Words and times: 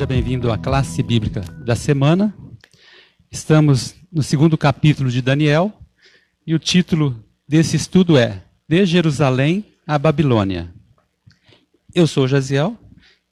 seja 0.00 0.06
bem-vindo 0.06 0.50
à 0.50 0.56
classe 0.56 1.02
bíblica 1.02 1.42
da 1.62 1.76
semana. 1.76 2.34
Estamos 3.30 3.94
no 4.10 4.22
segundo 4.22 4.56
capítulo 4.56 5.10
de 5.10 5.20
Daniel 5.20 5.70
e 6.46 6.54
o 6.54 6.58
título 6.58 7.22
desse 7.46 7.76
estudo 7.76 8.16
é 8.16 8.42
De 8.66 8.86
Jerusalém 8.86 9.62
à 9.86 9.98
Babilônia. 9.98 10.72
Eu 11.94 12.06
sou 12.06 12.26
Jaziel 12.26 12.78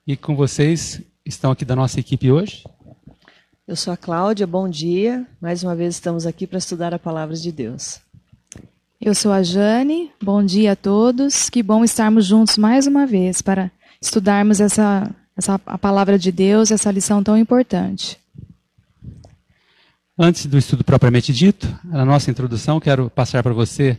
e 0.06 0.14
com 0.14 0.36
vocês 0.36 1.00
estão 1.24 1.52
aqui 1.52 1.64
da 1.64 1.74
nossa 1.74 2.00
equipe 2.00 2.30
hoje. 2.30 2.64
Eu 3.66 3.74
sou 3.74 3.90
a 3.90 3.96
Cláudia, 3.96 4.46
bom 4.46 4.68
dia. 4.68 5.26
Mais 5.40 5.62
uma 5.62 5.74
vez 5.74 5.94
estamos 5.94 6.26
aqui 6.26 6.46
para 6.46 6.58
estudar 6.58 6.92
a 6.92 6.98
palavra 6.98 7.34
de 7.34 7.50
Deus. 7.50 7.98
Eu 9.00 9.14
sou 9.14 9.32
a 9.32 9.42
Jane, 9.42 10.10
bom 10.22 10.44
dia 10.44 10.72
a 10.72 10.76
todos. 10.76 11.48
Que 11.48 11.62
bom 11.62 11.82
estarmos 11.82 12.26
juntos 12.26 12.58
mais 12.58 12.86
uma 12.86 13.06
vez 13.06 13.40
para 13.40 13.70
estudarmos 14.02 14.60
essa, 14.60 15.10
essa 15.38 15.60
a 15.64 15.78
palavra 15.78 16.18
de 16.18 16.32
Deus, 16.32 16.72
essa 16.72 16.90
lição 16.90 17.22
tão 17.22 17.38
importante. 17.38 18.18
Antes 20.18 20.46
do 20.46 20.58
estudo 20.58 20.82
propriamente 20.82 21.32
dito, 21.32 21.72
na 21.84 22.04
nossa 22.04 22.28
introdução, 22.28 22.80
quero 22.80 23.08
passar 23.08 23.40
para 23.40 23.52
você 23.52 23.96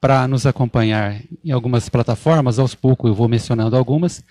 para 0.00 0.28
nos 0.28 0.46
acompanhar 0.46 1.20
em 1.44 1.50
algumas 1.50 1.88
plataformas, 1.88 2.60
aos 2.60 2.74
poucos 2.74 3.08
eu 3.08 3.14
vou 3.14 3.28
mencionando 3.28 3.76
algumas. 3.76 4.24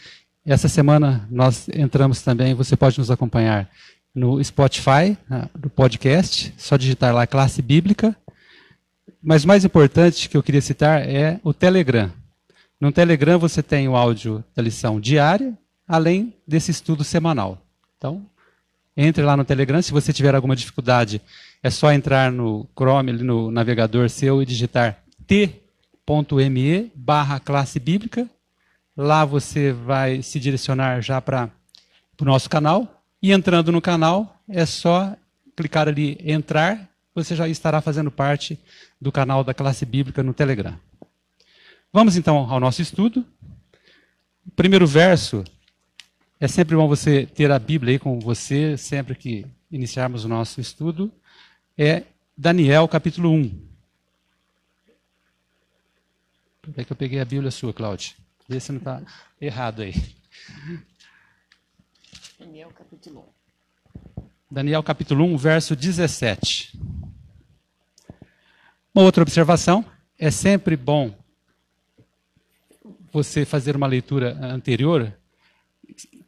Essa 0.45 0.70
semana 0.70 1.27
nós 1.29 1.67
entramos 1.70 2.21
também, 2.21 2.53
você 2.53 2.77
pode 2.77 2.98
nos 2.98 3.12
acompanhar 3.12 3.70
no 4.15 4.41
Spotify, 4.41 5.17
no 5.62 5.70
podcast, 5.70 6.53
só 6.57 6.77
digitar 6.77 7.13
lá 7.13 7.27
classe 7.27 7.62
bíblica. 7.62 8.15
Mas 9.21 9.43
mais 9.43 9.65
importante 9.65 10.29
que 10.29 10.37
eu 10.37 10.41
queria 10.41 10.62
citar 10.62 11.07
é 11.07 11.40
o 11.43 11.53
Telegram. 11.53 12.09
No 12.79 12.93
Telegram 12.93 13.37
você 13.37 13.62
tem 13.62 13.90
o 13.90 13.96
áudio 13.96 14.41
da 14.55 14.63
lição 14.63 15.01
diária, 15.01 15.55
além 15.90 16.35
desse 16.48 16.70
estudo 16.70 17.04
semanal. 17.04 17.57
Então, 17.98 18.23
entre 18.95 19.23
lá 19.23 19.35
no 19.35 19.43
Telegram. 19.43 19.82
Se 19.82 19.91
você 19.91 20.13
tiver 20.13 20.35
alguma 20.35 20.55
dificuldade, 20.55 21.20
é 21.63 21.70
só 21.71 21.91
entrar 21.91 22.31
no 22.31 22.68
Chrome, 22.77 23.12
no 23.12 23.49
navegador 23.49 24.07
seu, 24.07 24.41
e 24.41 24.46
digitar 24.46 25.01
t.me 25.26 26.91
barra 26.93 27.40
classe 27.40 27.79
bíblica. 27.79 28.29
Lá 28.96 29.26
você 29.26 29.71
vai 29.71 30.21
se 30.21 30.40
direcionar 30.40 31.01
já 31.01 31.20
para 31.20 31.49
o 32.21 32.26
nosso 32.26 32.49
canal. 32.49 33.01
E 33.21 33.31
entrando 33.31 33.71
no 33.71 33.81
canal, 33.81 34.40
é 34.48 34.65
só 34.65 35.15
clicar 35.55 35.87
ali 35.87 36.18
entrar, 36.24 36.87
você 37.13 37.35
já 37.35 37.48
estará 37.48 37.81
fazendo 37.81 38.09
parte 38.09 38.57
do 39.01 39.12
canal 39.12 39.43
da 39.43 39.53
classe 39.53 39.85
bíblica 39.85 40.24
no 40.24 40.34
Telegram. 40.34 40.77
Vamos 41.91 42.15
então 42.15 42.37
ao 42.37 42.59
nosso 42.59 42.81
estudo. 42.81 43.26
O 44.46 44.51
primeiro 44.51 44.87
verso, 44.87 45.43
é 46.40 46.48
sempre 46.48 46.76
bom 46.76 46.87
você 46.87 47.26
ter 47.26 47.51
a 47.51 47.59
Bíblia 47.59 47.93
aí 47.93 47.99
com 47.99 48.18
você, 48.20 48.77
sempre 48.77 49.13
que 49.13 49.45
iniciarmos 49.70 50.23
o 50.23 50.29
nosso 50.29 50.62
estudo, 50.62 51.12
é 51.77 52.04
Daniel 52.37 52.87
capítulo 52.87 53.29
1. 53.31 53.70
É 56.77 56.84
que 56.85 56.93
eu 56.93 56.96
peguei 56.96 57.20
a 57.20 57.26
Bíblia 57.26 57.51
sua, 57.51 57.73
Cláudia. 57.73 58.13
Vê 58.48 58.59
se 58.59 58.71
não 58.71 58.79
está 58.79 59.01
errado 59.41 59.81
aí. 59.81 59.93
Daniel 62.40 62.71
capítulo 62.71 63.26
1. 64.18 64.24
Daniel 64.50 64.81
capítulo 64.81 65.25
1, 65.25 65.38
verso 65.38 65.75
17. 65.75 66.79
Uma 68.96 69.03
outra 69.03 69.24
observação, 69.24 69.85
é 70.18 70.31
sempre 70.31 70.78
bom 70.78 71.14
você 73.12 73.44
fazer 73.46 73.75
uma 73.75 73.88
leitura 73.88 74.38
anterior, 74.41 75.19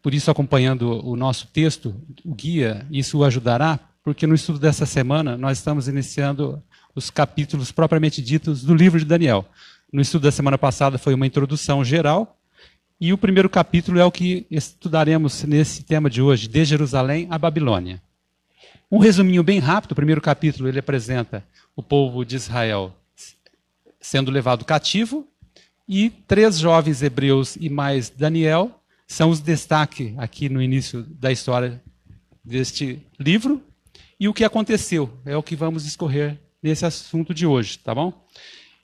por 0.01 0.13
isso 0.13 0.31
acompanhando 0.31 1.05
o 1.05 1.15
nosso 1.15 1.47
texto, 1.47 1.95
o 2.25 2.33
guia, 2.33 2.85
isso 2.91 3.19
o 3.19 3.23
ajudará, 3.23 3.79
porque 4.03 4.25
no 4.25 4.35
estudo 4.35 4.59
dessa 4.59 4.85
semana 4.85 5.37
nós 5.37 5.57
estamos 5.57 5.87
iniciando 5.87 6.61
os 6.95 7.09
capítulos 7.09 7.71
propriamente 7.71 8.21
ditos 8.21 8.63
do 8.63 8.73
livro 8.73 8.99
de 8.99 9.05
Daniel. 9.05 9.45
No 9.91 10.01
estudo 10.01 10.23
da 10.23 10.31
semana 10.31 10.57
passada 10.57 10.97
foi 10.97 11.13
uma 11.13 11.27
introdução 11.27 11.83
geral, 11.83 12.37
e 12.99 13.13
o 13.13 13.17
primeiro 13.17 13.49
capítulo 13.49 13.99
é 13.99 14.05
o 14.05 14.11
que 14.11 14.45
estudaremos 14.49 15.43
nesse 15.43 15.83
tema 15.83 16.09
de 16.09 16.21
hoje, 16.21 16.47
de 16.47 16.65
Jerusalém 16.65 17.27
à 17.29 17.37
Babilônia. 17.37 18.01
Um 18.91 18.99
resuminho 18.99 19.43
bem 19.43 19.59
rápido, 19.59 19.93
o 19.93 19.95
primeiro 19.95 20.21
capítulo 20.21 20.67
ele 20.67 20.79
apresenta 20.79 21.43
o 21.75 21.81
povo 21.81 22.25
de 22.25 22.35
Israel 22.35 22.93
sendo 23.99 24.31
levado 24.31 24.65
cativo, 24.65 25.27
e 25.87 26.09
três 26.09 26.57
jovens 26.57 27.01
hebreus 27.01 27.55
e 27.59 27.69
mais 27.69 28.09
Daniel 28.09 28.80
são 29.11 29.29
os 29.29 29.41
destaques 29.41 30.17
aqui 30.17 30.47
no 30.47 30.61
início 30.61 31.03
da 31.03 31.33
história 31.33 31.83
deste 32.43 33.05
livro. 33.19 33.61
E 34.17 34.29
o 34.29 34.33
que 34.33 34.45
aconteceu 34.45 35.11
é 35.25 35.35
o 35.35 35.43
que 35.43 35.53
vamos 35.53 35.83
discorrer 35.83 36.39
nesse 36.63 36.85
assunto 36.85 37.33
de 37.33 37.45
hoje, 37.45 37.77
tá 37.79 37.93
bom? 37.93 38.25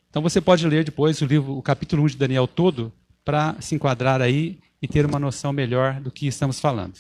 Então 0.10 0.22
você 0.22 0.42
pode 0.42 0.68
ler 0.68 0.84
depois 0.84 1.22
o 1.22 1.26
livro, 1.26 1.58
o 1.58 1.62
capítulo 1.62 2.04
1 2.04 2.08
de 2.08 2.18
Daniel 2.18 2.46
todo, 2.46 2.92
para 3.24 3.56
se 3.62 3.74
enquadrar 3.74 4.22
aí 4.22 4.60
e 4.82 4.88
ter 4.88 5.06
uma 5.06 5.18
noção 5.18 5.54
melhor 5.54 6.02
do 6.02 6.12
que 6.12 6.28
estamos 6.28 6.60
falando. 6.60 6.96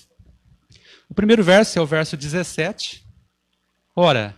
O 1.09 1.13
primeiro 1.13 1.43
verso 1.43 1.77
é 1.77 1.81
o 1.81 1.85
verso 1.85 2.15
17. 2.15 3.05
Ora, 3.93 4.37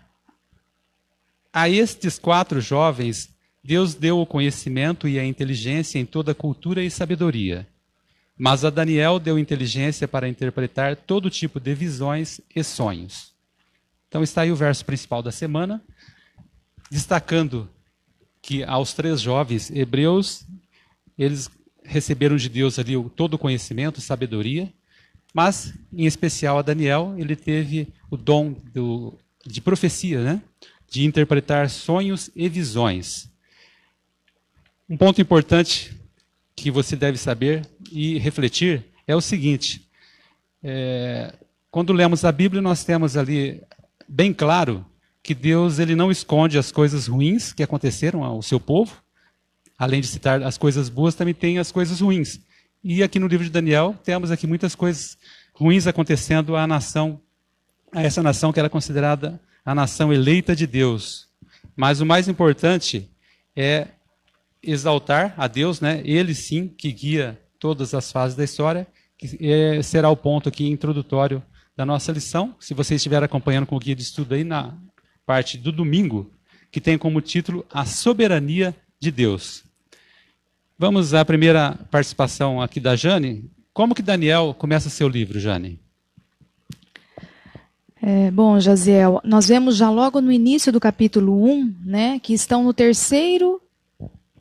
a 1.54 1.70
estes 1.70 2.18
quatro 2.18 2.60
jovens 2.60 3.30
Deus 3.64 3.94
deu 3.94 4.20
o 4.20 4.26
conhecimento 4.26 5.08
e 5.08 5.20
a 5.20 5.26
inteligência 5.26 6.00
em 6.00 6.06
toda 6.08 6.34
cultura 6.34 6.84
e 6.84 6.90
sabedoria. 6.90 7.68
Mas 8.42 8.64
a 8.64 8.70
Daniel 8.70 9.20
deu 9.20 9.38
inteligência 9.38 10.08
para 10.08 10.30
interpretar 10.30 10.96
todo 10.96 11.30
tipo 11.30 11.60
de 11.60 11.76
visões 11.76 12.40
e 12.56 12.64
sonhos. 12.64 13.34
Então 14.08 14.24
está 14.24 14.44
aí 14.44 14.52
o 14.52 14.56
verso 14.56 14.86
principal 14.86 15.22
da 15.22 15.30
semana, 15.30 15.84
destacando 16.90 17.70
que 18.42 18.64
aos 18.64 18.94
três 18.94 19.20
jovens 19.20 19.70
hebreus, 19.70 20.46
eles 21.18 21.52
receberam 21.84 22.38
de 22.38 22.48
Deus 22.48 22.80
ali 22.80 22.94
todo 23.14 23.34
o 23.34 23.38
conhecimento, 23.38 24.00
sabedoria, 24.00 24.72
mas 25.34 25.74
em 25.92 26.06
especial 26.06 26.58
a 26.58 26.62
Daniel, 26.62 27.16
ele 27.18 27.36
teve 27.36 27.90
o 28.10 28.16
dom 28.16 28.56
do, 28.74 29.20
de 29.46 29.60
profecia, 29.60 30.24
né? 30.24 30.42
de 30.90 31.04
interpretar 31.04 31.70
sonhos 31.70 32.30
e 32.34 32.48
visões. 32.48 33.30
Um 34.90 34.96
ponto 34.96 35.22
importante 35.22 35.94
que 36.56 36.72
você 36.72 36.96
deve 36.96 37.18
saber 37.18 37.66
e 37.92 38.18
refletir 38.18 38.86
é 39.08 39.16
o 39.16 39.22
seguinte: 39.22 39.88
é, 40.64 41.34
quando 41.72 41.94
lemos 41.94 42.26
a 42.26 42.32
Bíblia, 42.32 42.62
nós 42.62 42.84
temos 42.84 43.16
ali 43.16 43.62
bem 44.08 44.34
claro 44.34 44.86
que 45.22 45.34
Deus 45.36 45.80
ele 45.80 45.96
não 45.96 46.10
esconde 46.10 46.58
as 46.58 46.72
coisas 46.72 47.08
ruins 47.08 47.54
que 47.54 47.64
aconteceram 47.64 48.24
ao 48.24 48.42
seu 48.42 48.60
povo. 48.60 49.02
Além 49.78 50.02
de 50.02 50.08
citar 50.08 50.44
as 50.44 50.58
coisas 50.58 50.90
boas, 50.90 51.16
também 51.16 51.34
tem 51.34 51.60
as 51.60 51.72
coisas 51.72 52.02
ruins. 52.02 52.40
E 52.84 53.04
aqui 53.04 53.20
no 53.20 53.28
livro 53.28 53.46
de 53.46 53.52
Daniel 53.52 53.96
temos 54.04 54.32
aqui 54.32 54.48
muitas 54.48 54.76
coisas 54.76 55.18
ruins 55.54 55.88
acontecendo 55.88 56.56
à 56.56 56.66
nação, 56.66 57.22
a 57.92 58.02
essa 58.02 58.24
nação 58.24 58.52
que 58.52 58.60
era 58.60 58.70
considerada 58.70 59.40
a 59.64 59.76
nação 59.76 60.12
eleita 60.12 60.56
de 60.56 60.66
Deus. 60.66 61.28
Mas 61.76 62.02
o 62.02 62.06
mais 62.06 62.28
importante 62.28 63.10
é 63.56 63.88
exaltar 64.62 65.34
a 65.38 65.48
Deus, 65.48 65.80
né? 65.80 66.02
Ele 66.04 66.34
sim 66.34 66.68
que 66.68 66.92
guia 66.92 67.40
todas 67.60 67.94
as 67.94 68.12
fases 68.12 68.36
da 68.36 68.44
história, 68.44 68.88
que 69.18 69.38
é, 69.42 69.82
será 69.82 70.10
o 70.10 70.16
ponto 70.16 70.48
aqui 70.50 70.68
introdutório 70.68 71.44
da 71.76 71.86
nossa 71.86 72.12
lição. 72.12 72.56
Se 72.60 72.74
você 72.74 72.96
estiver 72.96 73.22
acompanhando 73.24 73.66
com 73.66 73.76
o 73.76 73.80
guia 73.80 73.96
de 73.96 74.02
estudo 74.02 74.34
aí 74.34 74.44
na 74.44 74.78
parte 75.26 75.58
do 75.58 75.72
domingo, 75.72 76.32
que 76.72 76.82
tem 76.82 76.98
como 76.98 77.22
título 77.22 77.66
A 77.72 77.86
Soberania 77.86 78.76
de 79.00 79.12
Deus. 79.12 79.64
Vamos 80.78 81.14
à 81.14 81.26
primeira 81.26 81.78
participação 81.92 82.62
aqui 82.62 82.80
da 82.80 82.96
Jane. 82.96 83.52
Como 83.74 83.94
que 83.94 84.02
Daniel 84.02 84.56
começa 84.58 84.90
seu 84.90 85.08
livro, 85.08 85.40
Jane? 85.40 85.80
É, 88.02 88.32
bom, 88.32 88.58
Jaziel, 88.60 89.20
nós 89.26 89.50
vemos 89.50 89.76
já 89.76 89.90
logo 89.90 90.22
no 90.22 90.32
início 90.32 90.72
do 90.72 90.80
capítulo 90.80 91.44
1, 91.44 91.76
né, 91.84 92.20
que 92.20 92.34
estão 92.34 92.64
no 92.64 92.74
terceiro 92.74 93.62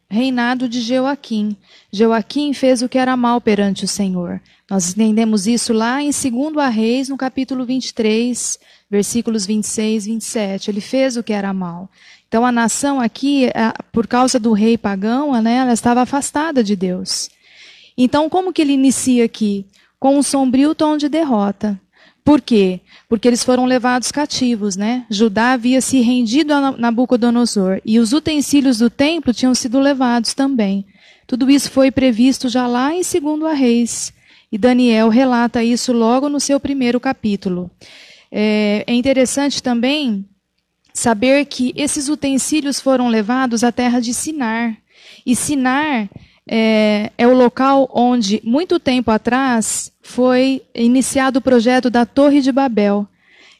reinado 0.09 0.69
de 0.69 0.81
Joaquim. 0.81 1.57
Joaquim 1.93 2.53
fez 2.53 2.83
o 2.83 2.89
que 2.89 2.99
era 2.99 3.17
mal 3.17 3.41
perante 3.41 3.85
o 3.85 3.89
Senhor. 3.89 4.41
Nós 4.71 4.91
entendemos 4.91 5.47
isso 5.47 5.73
lá 5.73 6.03
em 6.03 6.11
2 6.11 6.57
a 6.59 6.69
Reis, 6.69 7.09
no 7.09 7.17
capítulo 7.17 7.65
23, 7.65 8.59
versículos 8.91 9.47
26 9.47 10.07
e 10.07 10.11
27. 10.11 10.71
Ele 10.71 10.81
fez 10.81 11.17
o 11.17 11.23
que 11.23 11.33
era 11.33 11.53
mal. 11.53 11.91
Então 12.29 12.45
a 12.45 12.53
nação 12.53 13.01
aqui, 13.01 13.51
por 13.91 14.07
causa 14.07 14.39
do 14.39 14.53
rei 14.53 14.77
pagão, 14.77 15.41
né, 15.41 15.57
ela 15.57 15.73
estava 15.73 16.03
afastada 16.03 16.63
de 16.63 16.77
Deus. 16.77 17.31
Então 17.97 18.29
como 18.29 18.53
que 18.53 18.61
ele 18.61 18.75
inicia 18.75 19.25
aqui? 19.25 19.67
Com 19.99 20.19
um 20.19 20.23
sombrio 20.23 20.75
tom 20.75 20.97
de 20.97 21.09
derrota. 21.09 21.81
Por 22.29 22.43
quê? 22.43 22.81
Porque 23.09 23.27
eles 23.27 23.43
foram 23.43 23.65
levados 23.65 24.13
cativos, 24.13 24.77
né? 24.77 25.07
Judá 25.09 25.53
havia 25.53 25.81
se 25.81 26.03
rendido 26.03 26.53
a 26.53 26.73
Nabucodonosor 26.73 27.81
e 27.87 27.99
os 27.99 28.13
utensílios 28.13 28.77
do 28.77 28.91
templo 28.91 29.33
tinham 29.33 29.55
sido 29.55 29.81
levados 29.81 30.35
também. 30.35 30.85
Tudo 31.27 31.51
isso 31.51 31.71
foi 31.71 31.91
previsto 31.91 32.47
já 32.51 32.67
lá 32.67 32.93
em 32.93 33.01
2 33.01 33.45
a 33.45 33.55
Reis. 33.55 34.13
E 34.53 34.59
Daniel 34.59 35.09
relata 35.09 35.65
isso 35.65 35.91
logo 35.91 36.29
no 36.29 36.39
seu 36.39 36.61
primeiro 36.61 37.01
capítulo. 37.01 37.71
É, 38.31 38.85
é 38.87 38.93
interessante 38.93 39.63
também 39.63 40.23
saber 40.93 41.47
que 41.47 41.73
esses 41.75 42.11
utensílios 42.11 42.79
foram 42.79 43.09
levados 43.09 43.65
à 43.65 43.73
terra 43.73 44.01
de 44.01 44.13
Sinar. 44.13 44.77
E 45.25 45.35
Sinar 45.35 46.11
é, 46.49 47.13
é, 47.19 47.27
o 47.27 47.35
local 47.35 47.91
onde, 47.93 48.41
muito 48.43 48.81
tempo 48.81 49.11
atrás, 49.11 49.93
foi 50.01 50.63
iniciado 50.75 51.39
o 51.39 51.43
projeto 51.43 51.91
da 51.91 52.07
Torre 52.07 52.41
de 52.41 52.51
Babel. 52.51 53.07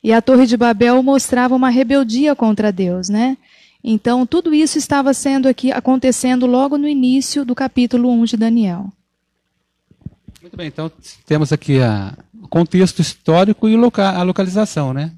E 0.03 0.13
a 0.13 0.23
Torre 0.23 0.47
de 0.47 0.57
Babel 0.57 1.03
mostrava 1.03 1.55
uma 1.55 1.69
rebeldia 1.69 2.35
contra 2.35 2.73
Deus, 2.73 3.11
né? 3.11 3.37
Então, 3.85 4.27
tudo 4.27 4.55
isso 4.55 4.79
estava 4.79 5.13
sendo 5.13 5.49
aqui 5.49 5.71
acontecendo 5.71 6.47
logo 6.47 6.79
no 6.79 6.89
início 6.89 7.45
do 7.45 7.55
capítulo 7.55 8.11
1 8.11 8.25
de 8.25 8.37
Daniel. 8.37 8.91
Muito 10.41 10.57
bem, 10.57 10.69
então 10.69 10.91
temos 11.27 11.53
aqui 11.53 11.79
o 12.41 12.49
contexto 12.49 13.01
histórico 13.01 13.69
e 13.69 13.77
loca, 13.77 14.09
a 14.09 14.23
localização, 14.23 14.95
né? 14.95 15.13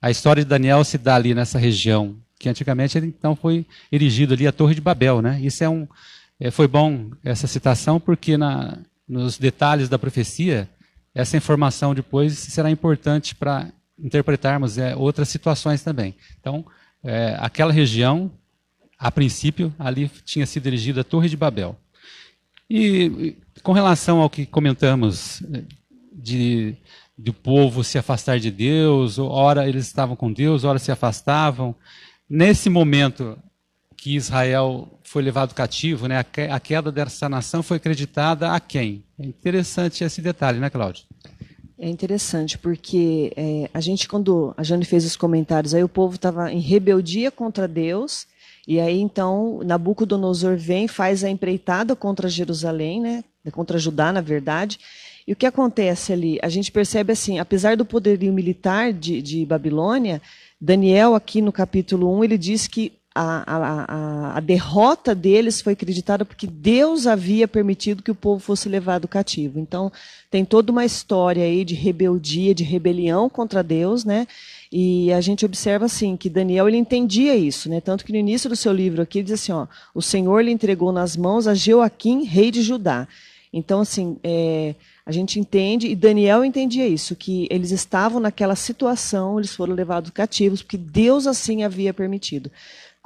A 0.00 0.10
história 0.10 0.44
de 0.44 0.48
Daniel 0.48 0.84
se 0.84 0.96
dá 0.96 1.16
ali 1.16 1.34
nessa 1.34 1.58
região, 1.58 2.14
que 2.38 2.48
antigamente 2.48 2.96
então 2.98 3.34
foi 3.34 3.66
erigido 3.90 4.34
ali 4.34 4.46
a 4.46 4.52
Torre 4.52 4.76
de 4.76 4.80
Babel, 4.80 5.20
né? 5.20 5.40
Isso 5.42 5.64
é 5.64 5.68
um, 5.68 5.88
é, 6.40 6.50
foi 6.50 6.68
bom 6.68 7.10
essa 7.24 7.46
citação 7.46 7.98
porque 7.98 8.36
na, 8.36 8.78
nos 9.08 9.38
detalhes 9.38 9.88
da 9.88 9.98
profecia 9.98 10.68
essa 11.14 11.36
informação 11.36 11.94
depois 11.94 12.38
será 12.38 12.70
importante 12.70 13.34
para 13.34 13.72
interpretarmos 13.98 14.78
é, 14.78 14.94
outras 14.94 15.28
situações 15.28 15.82
também. 15.82 16.14
Então, 16.40 16.64
é, 17.02 17.36
aquela 17.40 17.72
região, 17.72 18.30
a 18.98 19.10
princípio, 19.10 19.74
ali 19.78 20.08
tinha 20.24 20.46
sido 20.46 20.66
erigida 20.66 21.00
a 21.00 21.04
Torre 21.04 21.28
de 21.28 21.36
Babel. 21.36 21.76
E 22.70 23.36
com 23.62 23.72
relação 23.72 24.20
ao 24.20 24.30
que 24.30 24.46
comentamos 24.46 25.42
é, 25.52 25.64
de 26.12 26.76
do 27.20 27.32
povo 27.32 27.82
se 27.82 27.98
afastar 27.98 28.38
de 28.38 28.48
Deus, 28.48 29.18
ora 29.18 29.68
eles 29.68 29.86
estavam 29.86 30.14
com 30.14 30.32
Deus, 30.32 30.62
ora 30.62 30.78
se 30.78 30.92
afastavam. 30.92 31.74
Nesse 32.30 32.70
momento 32.70 33.36
que 34.08 34.16
Israel 34.16 34.88
foi 35.02 35.22
levado 35.22 35.54
cativo, 35.54 36.08
né, 36.08 36.24
a 36.50 36.58
queda 36.58 36.90
dessa 36.90 37.28
nação 37.28 37.62
foi 37.62 37.76
acreditada 37.76 38.52
a 38.52 38.58
quem? 38.58 39.04
É 39.18 39.26
interessante 39.26 40.02
esse 40.02 40.22
detalhe, 40.22 40.58
né, 40.58 40.70
Cláudio? 40.70 41.04
É 41.78 41.86
interessante, 41.86 42.56
porque 42.56 43.30
é, 43.36 43.68
a 43.72 43.80
gente, 43.82 44.08
quando 44.08 44.54
a 44.56 44.62
Jane 44.62 44.86
fez 44.86 45.04
os 45.04 45.14
comentários, 45.14 45.74
aí 45.74 45.84
o 45.84 45.88
povo 45.90 46.14
estava 46.14 46.50
em 46.50 46.58
rebeldia 46.58 47.30
contra 47.30 47.68
Deus, 47.68 48.26
e 48.66 48.80
aí 48.80 48.98
então 48.98 49.60
Nabucodonosor 49.62 50.56
vem, 50.56 50.88
faz 50.88 51.22
a 51.22 51.28
empreitada 51.28 51.94
contra 51.94 52.30
Jerusalém, 52.30 53.02
né, 53.02 53.24
contra 53.52 53.76
Judá, 53.76 54.10
na 54.10 54.22
verdade, 54.22 54.78
e 55.26 55.34
o 55.34 55.36
que 55.36 55.44
acontece 55.44 56.14
ali? 56.14 56.38
A 56.40 56.48
gente 56.48 56.72
percebe 56.72 57.12
assim, 57.12 57.38
apesar 57.38 57.76
do 57.76 57.84
poderio 57.84 58.32
militar 58.32 58.90
de, 58.90 59.20
de 59.20 59.44
Babilônia, 59.44 60.22
Daniel, 60.58 61.14
aqui 61.14 61.42
no 61.42 61.52
capítulo 61.52 62.10
1, 62.18 62.24
ele 62.24 62.38
diz 62.38 62.66
que 62.66 62.97
a, 63.20 63.56
a, 63.56 64.36
a, 64.36 64.40
derrota 64.40 65.12
deles 65.12 65.60
foi 65.60 65.72
acreditada 65.72 66.24
porque 66.24 66.46
Deus 66.46 67.06
havia 67.06 67.48
permitido 67.48 68.02
que 68.02 68.10
o 68.10 68.14
povo 68.14 68.38
fosse 68.38 68.68
levado 68.68 69.08
cativo. 69.08 69.58
Então, 69.58 69.90
tem 70.30 70.44
toda 70.44 70.70
uma 70.70 70.84
história 70.84 71.42
aí 71.42 71.64
de 71.64 71.74
rebeldia, 71.74 72.54
de 72.54 72.62
rebelião 72.62 73.28
contra 73.28 73.62
Deus, 73.62 74.04
né? 74.04 74.26
E 74.70 75.12
a 75.12 75.20
gente 75.20 75.44
observa 75.44 75.86
assim 75.86 76.16
que 76.16 76.30
Daniel 76.30 76.68
ele 76.68 76.76
entendia 76.76 77.34
isso, 77.34 77.68
né? 77.68 77.80
Tanto 77.80 78.04
que 78.04 78.12
no 78.12 78.18
início 78.18 78.48
do 78.48 78.54
seu 78.54 78.72
livro 78.72 79.02
aqui 79.02 79.20
diz 79.20 79.32
assim, 79.32 79.50
ó, 79.50 79.66
o 79.92 80.00
Senhor 80.00 80.40
lhe 80.44 80.52
entregou 80.52 80.92
nas 80.92 81.16
mãos 81.16 81.48
a 81.48 81.54
Joaquim, 81.54 82.22
rei 82.22 82.52
de 82.52 82.62
Judá. 82.62 83.08
Então, 83.52 83.80
assim, 83.80 84.16
é, 84.22 84.76
a 85.04 85.10
gente 85.10 85.40
entende, 85.40 85.88
e 85.88 85.96
Daniel 85.96 86.44
entendia 86.44 86.86
isso, 86.86 87.16
que 87.16 87.48
eles 87.50 87.72
estavam 87.72 88.20
naquela 88.20 88.54
situação, 88.54 89.38
eles 89.38 89.54
foram 89.54 89.74
levados 89.74 90.10
cativos, 90.10 90.62
porque 90.62 90.76
Deus 90.76 91.26
assim 91.26 91.64
havia 91.64 91.92
permitido. 91.92 92.50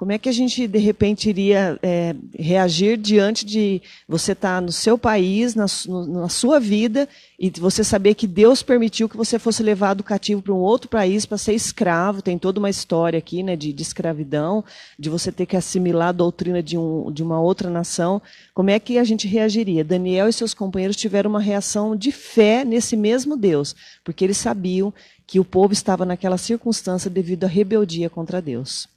Como 0.02 0.10
é 0.10 0.19
que 0.19 0.28
a 0.28 0.32
gente, 0.32 0.66
de 0.66 0.81
repente, 0.81 1.28
iria 1.28 1.78
é, 1.81 2.12
reagir 2.37 2.96
diante 2.96 3.46
de 3.46 3.81
você 4.08 4.32
estar 4.32 4.56
tá 4.56 4.60
no 4.60 4.72
seu 4.72 4.99
país, 4.99 5.54
na, 5.54 5.66
na, 6.08 6.28
sua 6.28 6.58
vida, 6.58 7.08
e 7.38 7.49
você 7.50 7.84
saber 7.84 8.14
que 8.14 8.26
Deus 8.26 8.64
permitiu 8.64 9.08
que 9.08 9.16
você 9.16 9.38
fosse 9.38 9.62
levado 9.62 10.02
cativo 10.02 10.43
para 10.43 10.52
um 10.52 10.56
outro 10.56 10.88
país 10.88 11.25
para 11.25 11.38
ser 11.38 11.52
escravo? 11.52 12.20
Tem 12.20 12.37
toda 12.37 12.58
uma 12.58 12.69
história 12.69 13.16
aqui 13.16 13.44
né, 13.44 13.54
de, 13.54 13.72
de, 13.72 13.81
escravidão, 13.81 14.64
de 14.99 15.08
você 15.08 15.31
ter 15.31 15.46
que 15.46 15.56
assimilar 15.56 16.08
a 16.08 16.12
doutrina 16.12 16.60
de, 16.60 16.76
um, 16.76 17.08
de 17.12 17.22
uma 17.22 17.40
outra 17.40 17.70
nação. 17.70 18.20
Como 18.52 18.70
é 18.70 18.81
que 18.81 18.98
a 18.98 19.05
gente 19.05 19.28
reagiria? 19.28 19.84
Daniel 19.84 20.28
e 20.28 20.32
seus 20.32 20.52
companheiros 20.52 20.96
tiveram 20.96 21.31
uma 21.31 21.40
reação 21.40 21.94
de 21.94 22.10
fé 22.10 22.64
nesse 22.64 22.96
mesmo 22.96 23.37
Deus, 23.37 23.76
porque 24.02 24.25
eles 24.25 24.37
sabiam 24.37 24.93
que 25.28 25.38
o 25.38 25.44
povo 25.44 25.72
estava 25.72 26.05
naquela 26.05 26.38
circunstância 26.38 27.08
devido 27.08 27.44
à 27.44 27.46
rebeldia 27.46 28.10
contra 28.10 28.43
Deus. 28.43 28.90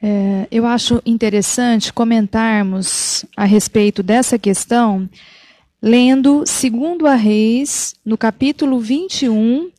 É, 0.00 0.48
eu 0.50 0.66
acho 0.66 1.00
interessante 1.06 1.92
comentarmos 1.92 3.24
a 3.36 3.44
respeito 3.44 4.02
dessa 4.02 4.38
questão 4.38 5.08
lendo 5.82 6.44
segundo 6.46 7.08
a 7.08 7.14
Reis, 7.14 7.94
no 8.04 8.16
capítulo 8.16 8.78
21, 8.78 9.70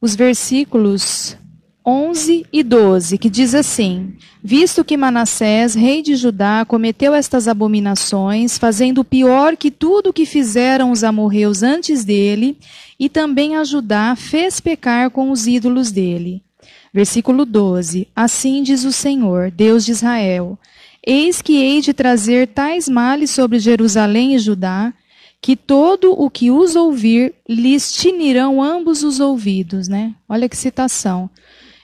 os 0.00 0.14
versículos 0.14 1.36
11 1.84 2.44
e 2.52 2.62
12, 2.62 3.16
que 3.16 3.30
diz 3.30 3.54
assim: 3.54 4.16
Visto 4.42 4.84
que 4.84 4.96
Manassés, 4.96 5.74
rei 5.74 6.02
de 6.02 6.14
Judá, 6.14 6.64
cometeu 6.66 7.14
estas 7.14 7.48
abominações, 7.48 8.58
fazendo 8.58 9.04
pior 9.04 9.56
que 9.56 9.70
tudo 9.70 10.12
que 10.12 10.26
fizeram 10.26 10.90
os 10.90 11.02
amorreus 11.02 11.62
antes 11.62 12.04
dele, 12.04 12.58
e 12.98 13.08
também 13.08 13.56
a 13.56 13.64
Judá 13.64 14.14
fez 14.14 14.60
pecar 14.60 15.10
com 15.10 15.30
os 15.30 15.46
ídolos 15.46 15.90
dele. 15.90 16.42
Versículo 16.92 17.44
12: 17.44 18.08
Assim 18.14 18.62
diz 18.62 18.84
o 18.84 18.92
Senhor, 18.92 19.50
Deus 19.50 19.84
de 19.84 19.92
Israel: 19.92 20.58
Eis 21.06 21.40
que 21.40 21.56
hei 21.56 21.80
de 21.80 21.92
trazer 21.94 22.48
tais 22.48 22.88
males 22.88 23.30
sobre 23.30 23.58
Jerusalém 23.58 24.34
e 24.34 24.38
Judá, 24.38 24.92
que 25.40 25.54
todo 25.54 26.12
o 26.12 26.28
que 26.28 26.50
os 26.50 26.74
ouvir 26.74 27.34
lhes 27.48 27.92
tinirão 27.92 28.62
ambos 28.62 29.02
os 29.02 29.20
ouvidos, 29.20 29.88
né? 29.88 30.14
Olha 30.28 30.48
que 30.48 30.56
citação. 30.56 31.30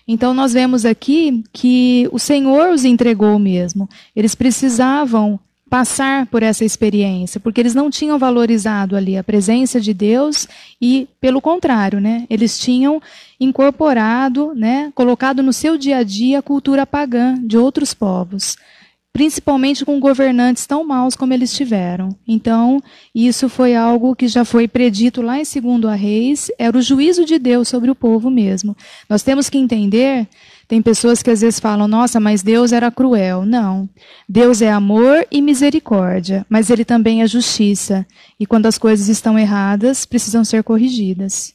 Então 0.07 0.35
nós 0.35 0.53
vemos 0.53 0.85
aqui 0.85 1.45
que 1.53 2.09
o 2.11 2.19
Senhor 2.19 2.71
os 2.71 2.85
entregou 2.85 3.39
mesmo. 3.39 3.89
Eles 4.17 4.35
precisavam 4.35 5.39
passar 5.73 6.27
por 6.27 6.43
essa 6.43 6.67
experiência, 6.67 7.41
porque 7.41 7.59
eles 7.59 7.75
não 7.75 7.89
tinham 7.89 8.19
valorizado 8.19 8.95
ali 8.95 9.17
a 9.17 9.25
presença 9.25 9.81
de 9.81 9.95
Deus 9.95 10.47
e, 10.79 11.09
pelo 11.19 11.41
contrário, 11.41 11.99
né, 11.99 12.27
eles 12.29 12.59
tinham 12.59 13.01
incorporado, 13.41 14.53
né, 14.55 14.93
colocado 14.95 15.43
no 15.43 15.51
seu 15.51 15.79
dia 15.79 15.97
a 15.97 16.03
dia 16.03 16.41
a 16.41 16.43
cultura 16.43 16.85
pagã 16.85 17.37
de 17.43 17.57
outros 17.57 17.95
povos, 17.95 18.55
principalmente 19.15 19.83
com 19.83 19.99
governantes 19.99 20.67
tão 20.67 20.85
maus 20.85 21.17
como 21.17 21.33
eles 21.33 21.55
tiveram. 21.55 22.11
Então, 22.29 22.83
isso 23.15 23.49
foi 23.49 23.75
algo 23.75 24.15
que 24.15 24.29
já 24.29 24.45
foi 24.45 24.69
predito 24.69 25.23
lá 25.23 25.41
em 25.41 25.45
segundo 25.47 25.89
a 25.89 25.95
Reis, 25.95 26.51
era 26.59 26.77
o 26.77 26.83
juízo 26.83 27.25
de 27.25 27.39
Deus 27.39 27.67
sobre 27.69 27.91
o 27.91 27.95
povo 27.95 28.31
mesmo. 28.31 28.77
Nós 29.09 29.23
temos 29.23 29.49
que 29.49 29.57
entender 29.57 30.29
tem 30.69 30.81
pessoas 30.81 31.23
que 31.23 31.31
às 31.31 31.41
vezes 31.41 31.61
falam, 31.61 31.87
nossa, 31.87 32.19
mas 32.19 32.43
Deus 32.43 32.73
era 32.73 32.91
cruel. 32.91 33.45
Não. 33.45 33.89
Deus 34.29 34.63
é 34.63 34.71
amor 34.71 35.27
e 35.31 35.43
misericórdia, 35.43 36.47
mas 36.49 36.71
ele 36.71 36.85
também 36.85 37.23
é 37.23 37.27
justiça. 37.27 38.07
E 38.39 38.47
quando 38.47 38.67
as 38.67 38.79
coisas 38.79 39.09
estão 39.09 39.39
erradas, 39.39 40.07
precisam 40.07 40.45
ser 40.45 40.63
corrigidas. 40.63 41.55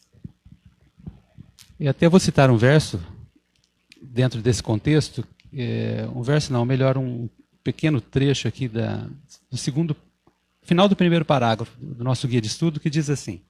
E 1.79 1.87
até 1.87 2.09
vou 2.09 2.19
citar 2.19 2.49
um 2.49 2.57
verso 2.57 2.99
dentro 4.01 4.41
desse 4.41 4.63
contexto, 4.63 5.23
é, 5.53 6.07
um 6.13 6.21
verso 6.21 6.51
não, 6.51 6.65
melhor 6.65 6.97
um 6.97 7.29
pequeno 7.63 8.01
trecho 8.01 8.47
aqui 8.47 8.67
da, 8.67 9.07
do 9.51 9.57
segundo, 9.57 9.95
final 10.63 10.87
do 10.87 10.95
primeiro 10.95 11.23
parágrafo 11.23 11.71
do 11.79 12.03
nosso 12.03 12.27
guia 12.27 12.41
de 12.41 12.47
estudo, 12.47 12.79
que 12.79 12.89
diz 12.89 13.09
assim: 13.09 13.41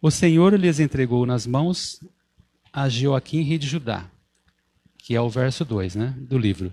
O 0.00 0.10
Senhor 0.10 0.54
lhes 0.54 0.80
entregou 0.80 1.26
nas 1.26 1.46
mãos 1.46 2.00
a 2.82 2.88
Joaquim, 2.88 3.42
rei 3.42 3.58
de 3.58 3.66
Judá, 3.66 4.08
que 4.98 5.14
é 5.14 5.20
o 5.20 5.28
verso 5.28 5.64
2 5.64 5.96
né, 5.96 6.14
do 6.16 6.38
livro, 6.38 6.72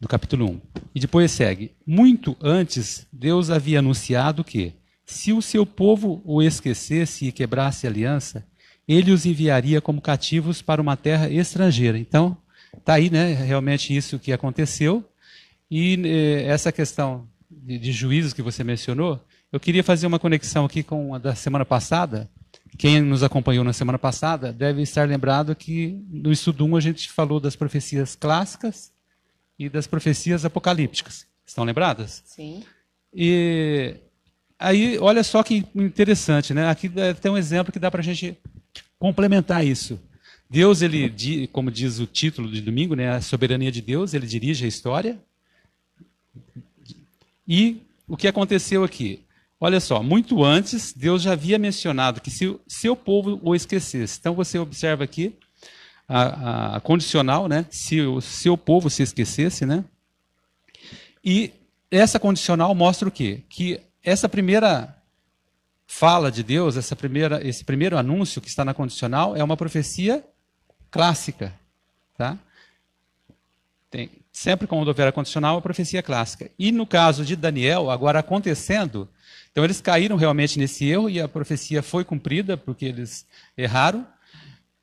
do 0.00 0.08
capítulo 0.08 0.46
1. 0.46 0.60
E 0.94 1.00
depois 1.00 1.30
segue: 1.30 1.72
Muito 1.86 2.36
antes, 2.40 3.06
Deus 3.12 3.50
havia 3.50 3.80
anunciado 3.80 4.42
que, 4.42 4.72
se 5.04 5.32
o 5.32 5.42
seu 5.42 5.66
povo 5.66 6.22
o 6.24 6.42
esquecesse 6.42 7.26
e 7.26 7.32
quebrasse 7.32 7.86
a 7.86 7.90
aliança, 7.90 8.46
ele 8.88 9.12
os 9.12 9.26
enviaria 9.26 9.80
como 9.80 10.00
cativos 10.00 10.62
para 10.62 10.80
uma 10.80 10.96
terra 10.96 11.28
estrangeira. 11.28 11.98
Então, 11.98 12.36
está 12.76 12.94
aí 12.94 13.10
né, 13.10 13.34
realmente 13.34 13.94
isso 13.94 14.18
que 14.18 14.32
aconteceu. 14.32 15.04
E 15.70 16.00
eh, 16.04 16.44
essa 16.46 16.72
questão 16.72 17.28
de, 17.50 17.78
de 17.78 17.92
juízos 17.92 18.32
que 18.32 18.42
você 18.42 18.64
mencionou, 18.64 19.20
Eu 19.52 19.60
queria 19.60 19.84
fazer 19.84 20.06
uma 20.06 20.18
conexão 20.18 20.64
aqui 20.64 20.82
com 20.82 21.14
a 21.14 21.18
da 21.18 21.34
semana 21.34 21.64
passada. 21.64 22.28
Quem 22.78 23.00
nos 23.00 23.22
acompanhou 23.22 23.64
na 23.64 23.72
semana 23.72 23.98
passada 23.98 24.52
deve 24.52 24.82
estar 24.82 25.08
lembrado 25.08 25.54
que 25.54 25.98
no 26.10 26.30
estudo 26.30 26.64
1 26.66 26.76
a 26.76 26.80
gente 26.80 27.10
falou 27.10 27.40
das 27.40 27.56
profecias 27.56 28.14
clássicas 28.14 28.92
e 29.58 29.68
das 29.68 29.86
profecias 29.86 30.44
apocalípticas. 30.44 31.26
Estão 31.46 31.64
lembradas? 31.64 32.22
Sim. 32.26 32.62
E 33.14 33.94
aí, 34.58 34.98
olha 34.98 35.24
só 35.24 35.42
que 35.42 35.64
interessante, 35.74 36.52
né? 36.52 36.68
Aqui 36.68 36.90
tem 37.20 37.30
um 37.30 37.38
exemplo 37.38 37.72
que 37.72 37.78
dá 37.78 37.90
para 37.90 38.00
a 38.00 38.04
gente 38.04 38.36
complementar 38.98 39.64
isso. 39.64 39.98
Deus, 40.48 40.82
ele, 40.82 41.48
como 41.48 41.70
diz 41.70 41.98
o 41.98 42.06
título 42.06 42.50
de 42.50 42.60
domingo, 42.60 42.94
né, 42.94 43.10
a 43.10 43.20
soberania 43.20 43.72
de 43.72 43.80
Deus, 43.80 44.14
ele 44.14 44.26
dirige 44.26 44.64
a 44.64 44.68
história. 44.68 45.18
E 47.48 47.82
o 48.06 48.16
que 48.16 48.28
aconteceu 48.28 48.84
aqui? 48.84 49.20
Olha 49.58 49.80
só, 49.80 50.02
muito 50.02 50.44
antes, 50.44 50.92
Deus 50.92 51.22
já 51.22 51.32
havia 51.32 51.58
mencionado 51.58 52.20
que 52.20 52.30
se 52.30 52.46
o 52.46 52.60
seu 52.68 52.94
povo 52.94 53.40
o 53.42 53.54
esquecesse. 53.54 54.18
Então 54.20 54.34
você 54.34 54.58
observa 54.58 55.04
aqui 55.04 55.34
a, 56.06 56.22
a, 56.22 56.76
a 56.76 56.80
condicional, 56.80 57.48
né? 57.48 57.66
Se 57.70 58.00
o 58.02 58.20
seu 58.20 58.56
povo 58.56 58.90
se 58.90 59.02
esquecesse, 59.02 59.64
né? 59.64 59.84
E 61.24 61.52
essa 61.90 62.20
condicional 62.20 62.74
mostra 62.74 63.08
o 63.08 63.12
quê? 63.12 63.42
Que 63.48 63.80
essa 64.02 64.28
primeira 64.28 64.94
fala 65.86 66.30
de 66.30 66.42
Deus, 66.42 66.76
essa 66.76 66.94
primeira, 66.94 67.46
esse 67.46 67.64
primeiro 67.64 67.96
anúncio 67.96 68.42
que 68.42 68.48
está 68.48 68.64
na 68.64 68.74
condicional 68.74 69.34
é 69.34 69.42
uma 69.42 69.56
profecia 69.56 70.22
clássica, 70.90 71.54
tá? 72.16 72.38
Tem, 73.90 74.10
sempre 74.36 74.66
quando 74.66 74.86
houver 74.86 75.08
a 75.08 75.12
condicional, 75.12 75.56
a 75.56 75.62
profecia 75.62 76.02
clássica. 76.02 76.50
E 76.58 76.70
no 76.70 76.86
caso 76.86 77.24
de 77.24 77.34
Daniel, 77.34 77.90
agora 77.90 78.18
acontecendo, 78.18 79.08
então 79.50 79.64
eles 79.64 79.80
caíram 79.80 80.14
realmente 80.14 80.58
nesse 80.58 80.84
erro 80.86 81.08
e 81.08 81.18
a 81.18 81.26
profecia 81.26 81.82
foi 81.82 82.04
cumprida 82.04 82.54
porque 82.54 82.84
eles 82.84 83.26
erraram. 83.56 84.06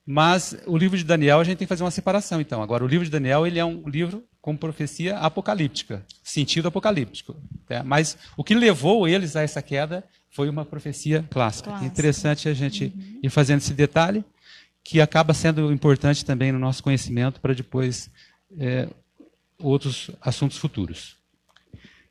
Mas 0.04 0.58
o 0.66 0.76
livro 0.76 0.98
de 0.98 1.04
Daniel 1.04 1.40
a 1.40 1.44
gente 1.44 1.60
tem 1.60 1.68
que 1.68 1.70
fazer 1.70 1.84
uma 1.84 1.92
separação. 1.92 2.42
Então, 2.42 2.64
agora 2.64 2.84
o 2.84 2.88
livro 2.88 3.06
de 3.06 3.12
Daniel 3.12 3.46
ele 3.46 3.60
é 3.60 3.64
um 3.64 3.88
livro 3.88 4.24
com 4.42 4.58
profecia 4.58 5.20
apocalíptica, 5.20 6.04
sentido 6.24 6.68
apocalíptico. 6.68 7.36
Tá? 7.68 7.84
Mas 7.84 8.18
o 8.36 8.44
que 8.44 8.56
levou 8.56 9.08
eles 9.08 9.36
a 9.36 9.44
essa 9.44 9.62
queda 9.62 10.04
foi 10.32 10.50
uma 10.50 10.66
profecia 10.66 11.24
clássica. 11.30 11.70
clássica. 11.70 11.86
É 11.86 11.88
interessante 11.88 12.50
a 12.50 12.54
gente 12.56 12.86
uhum. 12.86 13.20
ir 13.22 13.30
fazendo 13.30 13.60
esse 13.60 13.74
detalhe 13.74 14.26
que 14.84 15.00
acaba 15.00 15.32
sendo 15.32 15.72
importante 15.72 16.26
também 16.26 16.52
no 16.52 16.58
nosso 16.58 16.82
conhecimento 16.82 17.40
para 17.40 17.54
depois 17.54 18.10
é, 18.58 18.88
outros 19.64 20.12
assuntos 20.22 20.58
futuros. 20.58 21.16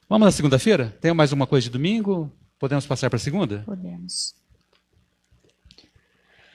Vamos 0.08 0.26
na 0.26 0.32
segunda-feira? 0.32 0.96
Tem 1.00 1.12
mais 1.14 1.32
uma 1.32 1.46
coisa 1.46 1.64
de 1.64 1.70
domingo? 1.70 2.30
Podemos 2.58 2.86
passar 2.86 3.08
para 3.08 3.16
a 3.16 3.20
segunda? 3.20 3.62
Podemos. 3.66 4.34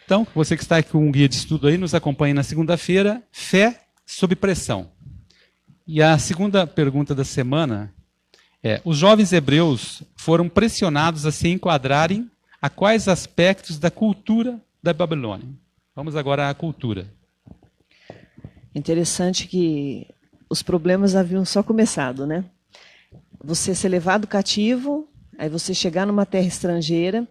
Então, 0.05 0.25
você 0.33 0.55
que 0.55 0.63
está 0.63 0.77
aqui 0.77 0.91
com 0.91 1.05
um 1.05 1.11
guia 1.11 1.27
de 1.27 1.35
estudo 1.35 1.67
aí, 1.67 1.77
nos 1.77 1.93
acompanhe 1.93 2.33
na 2.33 2.43
segunda-feira, 2.43 3.21
fé 3.31 3.87
sob 4.05 4.35
pressão. 4.35 4.89
E 5.85 6.01
a 6.01 6.17
segunda 6.17 6.65
pergunta 6.65 7.13
da 7.13 7.25
semana 7.25 7.93
é: 8.63 8.81
os 8.85 8.97
jovens 8.97 9.33
hebreus 9.33 10.03
foram 10.15 10.47
pressionados 10.47 11.25
a 11.25 11.31
se 11.31 11.47
enquadrarem 11.49 12.29
a 12.61 12.69
quais 12.69 13.07
aspectos 13.07 13.77
da 13.77 13.91
cultura 13.91 14.59
da 14.81 14.93
Babilônia? 14.93 15.47
Vamos 15.95 16.15
agora 16.15 16.49
à 16.49 16.53
cultura. 16.53 17.11
Interessante 18.73 19.47
que 19.47 20.07
os 20.49 20.61
problemas 20.61 21.15
haviam 21.15 21.45
só 21.45 21.61
começado, 21.61 22.25
né? 22.25 22.45
Você 23.43 23.75
ser 23.75 23.89
levado 23.89 24.27
cativo, 24.27 25.07
Aí 25.37 25.49
você 25.49 25.73
chegar 25.73 26.07
numa 26.07 26.25
terra 26.25 26.47
estrangeira 26.47 27.27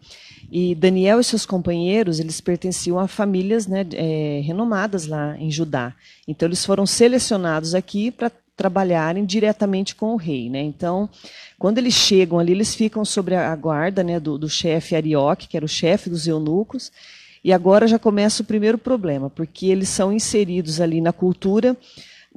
e 0.50 0.76
Daniel 0.76 1.18
e 1.18 1.24
seus 1.24 1.44
companheiros 1.44 2.20
eles 2.20 2.40
pertenciam 2.40 3.00
a 3.00 3.08
famílias 3.08 3.66
né, 3.66 3.84
é, 3.92 4.40
renomadas 4.44 5.06
lá 5.06 5.36
em 5.38 5.50
Judá. 5.50 5.92
Então 6.26 6.48
eles 6.48 6.64
foram 6.64 6.86
selecionados 6.86 7.74
aqui 7.74 8.12
para 8.12 8.30
trabalharem 8.56 9.26
diretamente 9.26 9.96
com 9.96 10.14
o 10.14 10.16
rei. 10.16 10.48
Né? 10.48 10.62
Então, 10.62 11.10
quando 11.58 11.78
eles 11.78 11.94
chegam 11.94 12.38
ali, 12.38 12.52
eles 12.52 12.76
ficam 12.76 13.04
sobre 13.04 13.34
a 13.34 13.54
guarda 13.56 14.04
né, 14.04 14.20
do, 14.20 14.38
do 14.38 14.48
chefe 14.48 14.94
Arioque, 14.94 15.48
que 15.48 15.56
era 15.56 15.66
o 15.66 15.68
chefe 15.68 16.08
dos 16.08 16.28
eunucos. 16.28 16.92
E 17.42 17.52
agora 17.52 17.86
já 17.86 17.98
começa 17.98 18.42
o 18.42 18.46
primeiro 18.46 18.78
problema, 18.78 19.28
porque 19.28 19.66
eles 19.66 19.88
são 19.88 20.12
inseridos 20.12 20.80
ali 20.80 21.00
na 21.00 21.12
cultura 21.12 21.76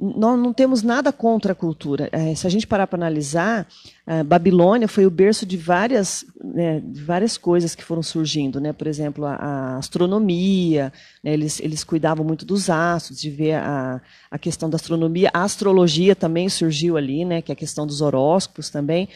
nós 0.00 0.38
não 0.38 0.50
temos 0.50 0.82
nada 0.82 1.12
contra 1.12 1.52
a 1.52 1.54
cultura. 1.54 2.08
É, 2.10 2.34
se 2.34 2.46
a 2.46 2.50
gente 2.50 2.66
parar 2.66 2.86
para 2.86 2.96
analisar, 2.96 3.68
a 4.06 4.24
Babilônia 4.24 4.88
foi 4.88 5.04
o 5.04 5.10
berço 5.10 5.44
de 5.44 5.58
várias, 5.58 6.24
né, 6.42 6.80
de 6.80 7.02
várias 7.02 7.36
coisas 7.36 7.74
que 7.74 7.84
foram 7.84 8.02
surgindo. 8.02 8.58
Né? 8.58 8.72
Por 8.72 8.86
exemplo, 8.86 9.26
a, 9.26 9.34
a 9.34 9.76
astronomia, 9.76 10.90
né? 11.22 11.34
eles, 11.34 11.60
eles 11.60 11.84
cuidavam 11.84 12.24
muito 12.24 12.46
dos 12.46 12.70
astros, 12.70 13.20
de 13.20 13.28
ver 13.28 13.56
a, 13.56 14.00
a 14.30 14.38
questão 14.38 14.70
da 14.70 14.76
astronomia. 14.76 15.30
A 15.34 15.42
astrologia 15.42 16.16
também 16.16 16.48
surgiu 16.48 16.96
ali, 16.96 17.26
né? 17.26 17.42
que 17.42 17.52
é 17.52 17.54
a 17.54 17.56
questão 17.56 17.86
dos 17.86 18.00
horóscopos 18.00 18.70
também. 18.70 19.06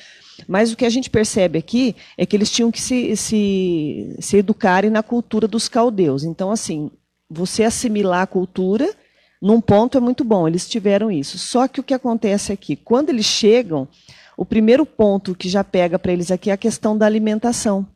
Mas 0.47 0.71
o 0.71 0.76
que 0.76 0.85
a 0.85 0.91
gente 0.91 1.09
percebe 1.09 1.59
aqui 1.59 1.97
é 2.19 2.26
que 2.26 2.37
eles 2.37 2.50
tinham 2.50 2.71
que 2.71 2.81
se, 2.81 3.17
se, 3.17 4.17
se 4.21 4.37
educarem 4.37 4.91
na 4.91 5.03
cultura 5.03 5.49
dos 5.49 5.67
caldeus. 5.67 6.25
Então, 6.25 6.50
assim, 6.50 6.91
você 7.31 7.64
assimilar 7.64 8.23
a 8.23 8.26
cultura 8.26 8.95
num 9.45 9.61
ponto 9.61 9.99
é 9.99 10.01
muito 10.01 10.25
bom, 10.25 10.49
eles 10.49 10.67
tiveram 10.67 11.11
isso. 11.11 11.37
Só 11.39 11.69
que 11.69 11.79
o 11.79 11.83
que 11.83 11.93
acontece 11.93 12.51
aqui, 12.51 12.75
quando 12.75 13.11
eles 13.11 13.27
chegam, 13.27 13.87
o 14.39 14.45
primeiro 14.47 14.87
ponto 14.87 15.35
que 15.35 15.51
já 15.51 15.63
pega 15.63 15.99
para 15.99 16.15
eles 16.15 16.31
aqui 16.31 16.49
é 16.49 16.55
a 16.55 16.57
questão 16.57 16.97
da 16.97 17.05
alimentação. 17.05 17.87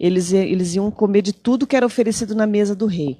Eles, 0.00 0.32
eles 0.32 0.76
iam 0.76 0.90
comer 0.90 1.20
de 1.20 1.34
tudo 1.34 1.66
que 1.66 1.76
era 1.76 1.84
oferecido 1.84 2.34
na 2.34 2.46
mesa 2.46 2.74
do 2.74 2.86
rei. 2.86 3.18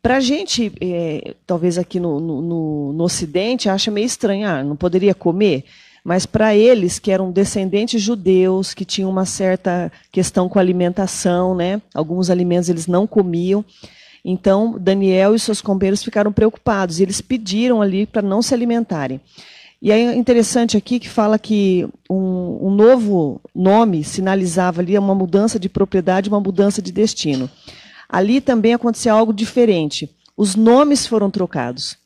Para 0.00 0.16
a 0.16 0.20
gente, 0.20 0.72
é, 0.80 1.34
talvez 1.46 1.76
aqui 1.76 2.00
no, 2.00 2.18
no, 2.18 2.92
no, 2.94 3.04
Ocidente, 3.04 3.68
acha 3.68 3.90
meio 3.90 4.06
estranho, 4.06 4.48
ah, 4.48 4.64
não 4.64 4.74
poderia 4.74 5.14
comer? 5.14 5.64
Mas 6.02 6.24
para 6.24 6.56
eles, 6.56 6.98
que 6.98 7.10
eram 7.10 7.30
descendentes 7.30 8.00
judeus, 8.00 8.72
que 8.72 8.86
tinham 8.86 9.10
uma 9.10 9.26
certa 9.26 9.92
questão 10.10 10.48
com 10.48 10.58
alimentação, 10.58 11.54
né? 11.54 11.82
alguns 11.94 12.30
alimentos 12.30 12.70
eles 12.70 12.86
não 12.86 13.06
comiam, 13.06 13.62
então, 14.24 14.76
Daniel 14.78 15.34
e 15.34 15.38
seus 15.38 15.60
companheiros 15.60 16.02
ficaram 16.02 16.32
preocupados 16.32 16.98
e 16.98 17.02
eles 17.02 17.20
pediram 17.20 17.80
ali 17.80 18.06
para 18.06 18.22
não 18.22 18.42
se 18.42 18.52
alimentarem. 18.54 19.20
E 19.82 19.90
é 19.90 20.14
interessante 20.14 20.76
aqui 20.76 21.00
que 21.00 21.08
fala 21.08 21.38
que 21.38 21.88
um, 22.08 22.66
um, 22.66 22.70
novo 22.70 23.40
nome 23.54 24.04
sinalizava 24.04 24.82
ali 24.82 24.98
uma 24.98 25.14
mudança 25.14 25.58
de 25.58 25.70
propriedade, 25.70 26.28
uma 26.28 26.40
mudança 26.40 26.82
de 26.82 26.92
destino. 26.92 27.48
Ali 28.06 28.42
também 28.42 28.74
aconteceu 28.74 29.16
algo 29.16 29.32
diferente. 29.32 30.14
Os 30.36 30.54
nomes 30.54 31.06
foram 31.06 31.30
trocados. 31.30 31.96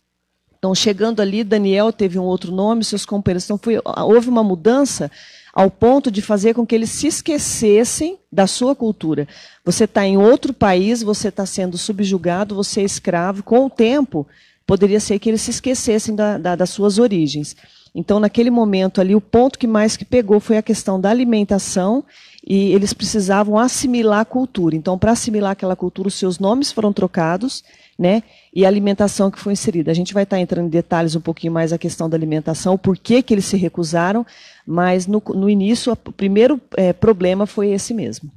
Então, 0.56 0.72
chegando 0.72 1.20
ali, 1.20 1.42
Daniel 1.42 1.92
teve 1.92 2.16
um 2.16 2.22
outro 2.22 2.52
nome, 2.52 2.84
seus 2.84 3.04
companheiros. 3.04 3.44
Então, 3.44 3.58
foi, 3.58 3.80
houve 3.84 4.28
uma 4.28 4.44
mudança 4.44 5.10
ao 5.54 5.70
ponto 5.70 6.10
de 6.10 6.20
fazer 6.20 6.52
com 6.52 6.66
que 6.66 6.74
eles 6.74 6.90
se 6.90 7.06
esquecessem 7.06 8.18
da 8.30 8.44
sua 8.44 8.74
cultura. 8.74 9.28
Você 9.64 9.84
está 9.84 10.04
em 10.04 10.18
outro 10.18 10.52
país, 10.52 11.00
você 11.00 11.28
está 11.28 11.46
sendo 11.46 11.78
subjugado, 11.78 12.56
você 12.56 12.80
é 12.80 12.84
escravo. 12.84 13.44
Com 13.44 13.66
o 13.66 13.70
tempo, 13.70 14.26
poderia 14.66 14.98
ser 14.98 15.20
que 15.20 15.30
eles 15.30 15.42
se 15.42 15.52
esquecessem 15.52 16.16
da, 16.16 16.38
da, 16.38 16.56
das 16.56 16.70
suas 16.70 16.98
origens. 16.98 17.54
Então, 17.94 18.18
naquele 18.18 18.50
momento 18.50 19.00
ali, 19.00 19.14
o 19.14 19.20
ponto 19.20 19.56
que 19.56 19.68
mais 19.68 19.96
que 19.96 20.04
pegou 20.04 20.40
foi 20.40 20.56
a 20.56 20.62
questão 20.62 21.00
da 21.00 21.08
alimentação 21.10 22.04
e 22.44 22.72
eles 22.72 22.92
precisavam 22.92 23.56
assimilar 23.56 24.20
a 24.20 24.24
cultura. 24.24 24.74
Então, 24.74 24.98
para 24.98 25.12
assimilar 25.12 25.52
aquela 25.52 25.76
cultura, 25.76 26.08
os 26.08 26.14
seus 26.14 26.40
nomes 26.40 26.72
foram 26.72 26.92
trocados, 26.92 27.62
né? 27.96 28.24
E 28.52 28.64
a 28.64 28.68
alimentação 28.68 29.30
que 29.30 29.38
foi 29.38 29.52
inserida. 29.52 29.92
A 29.92 29.94
gente 29.94 30.12
vai 30.12 30.24
estar 30.24 30.36
tá 30.36 30.40
entrando 30.42 30.66
em 30.66 30.70
detalhes 30.70 31.14
um 31.14 31.20
pouquinho 31.20 31.52
mais 31.52 31.72
a 31.72 31.78
questão 31.78 32.10
da 32.10 32.16
alimentação, 32.16 32.74
o 32.74 32.78
porquê 32.78 33.22
que 33.22 33.32
eles 33.32 33.44
se 33.44 33.56
recusaram, 33.56 34.26
mas 34.66 35.06
no, 35.06 35.22
no 35.34 35.48
início 35.48 35.92
o 35.92 36.12
primeiro 36.12 36.60
é, 36.76 36.92
problema 36.92 37.46
foi 37.46 37.70
esse 37.70 37.92
mesmo. 37.92 38.30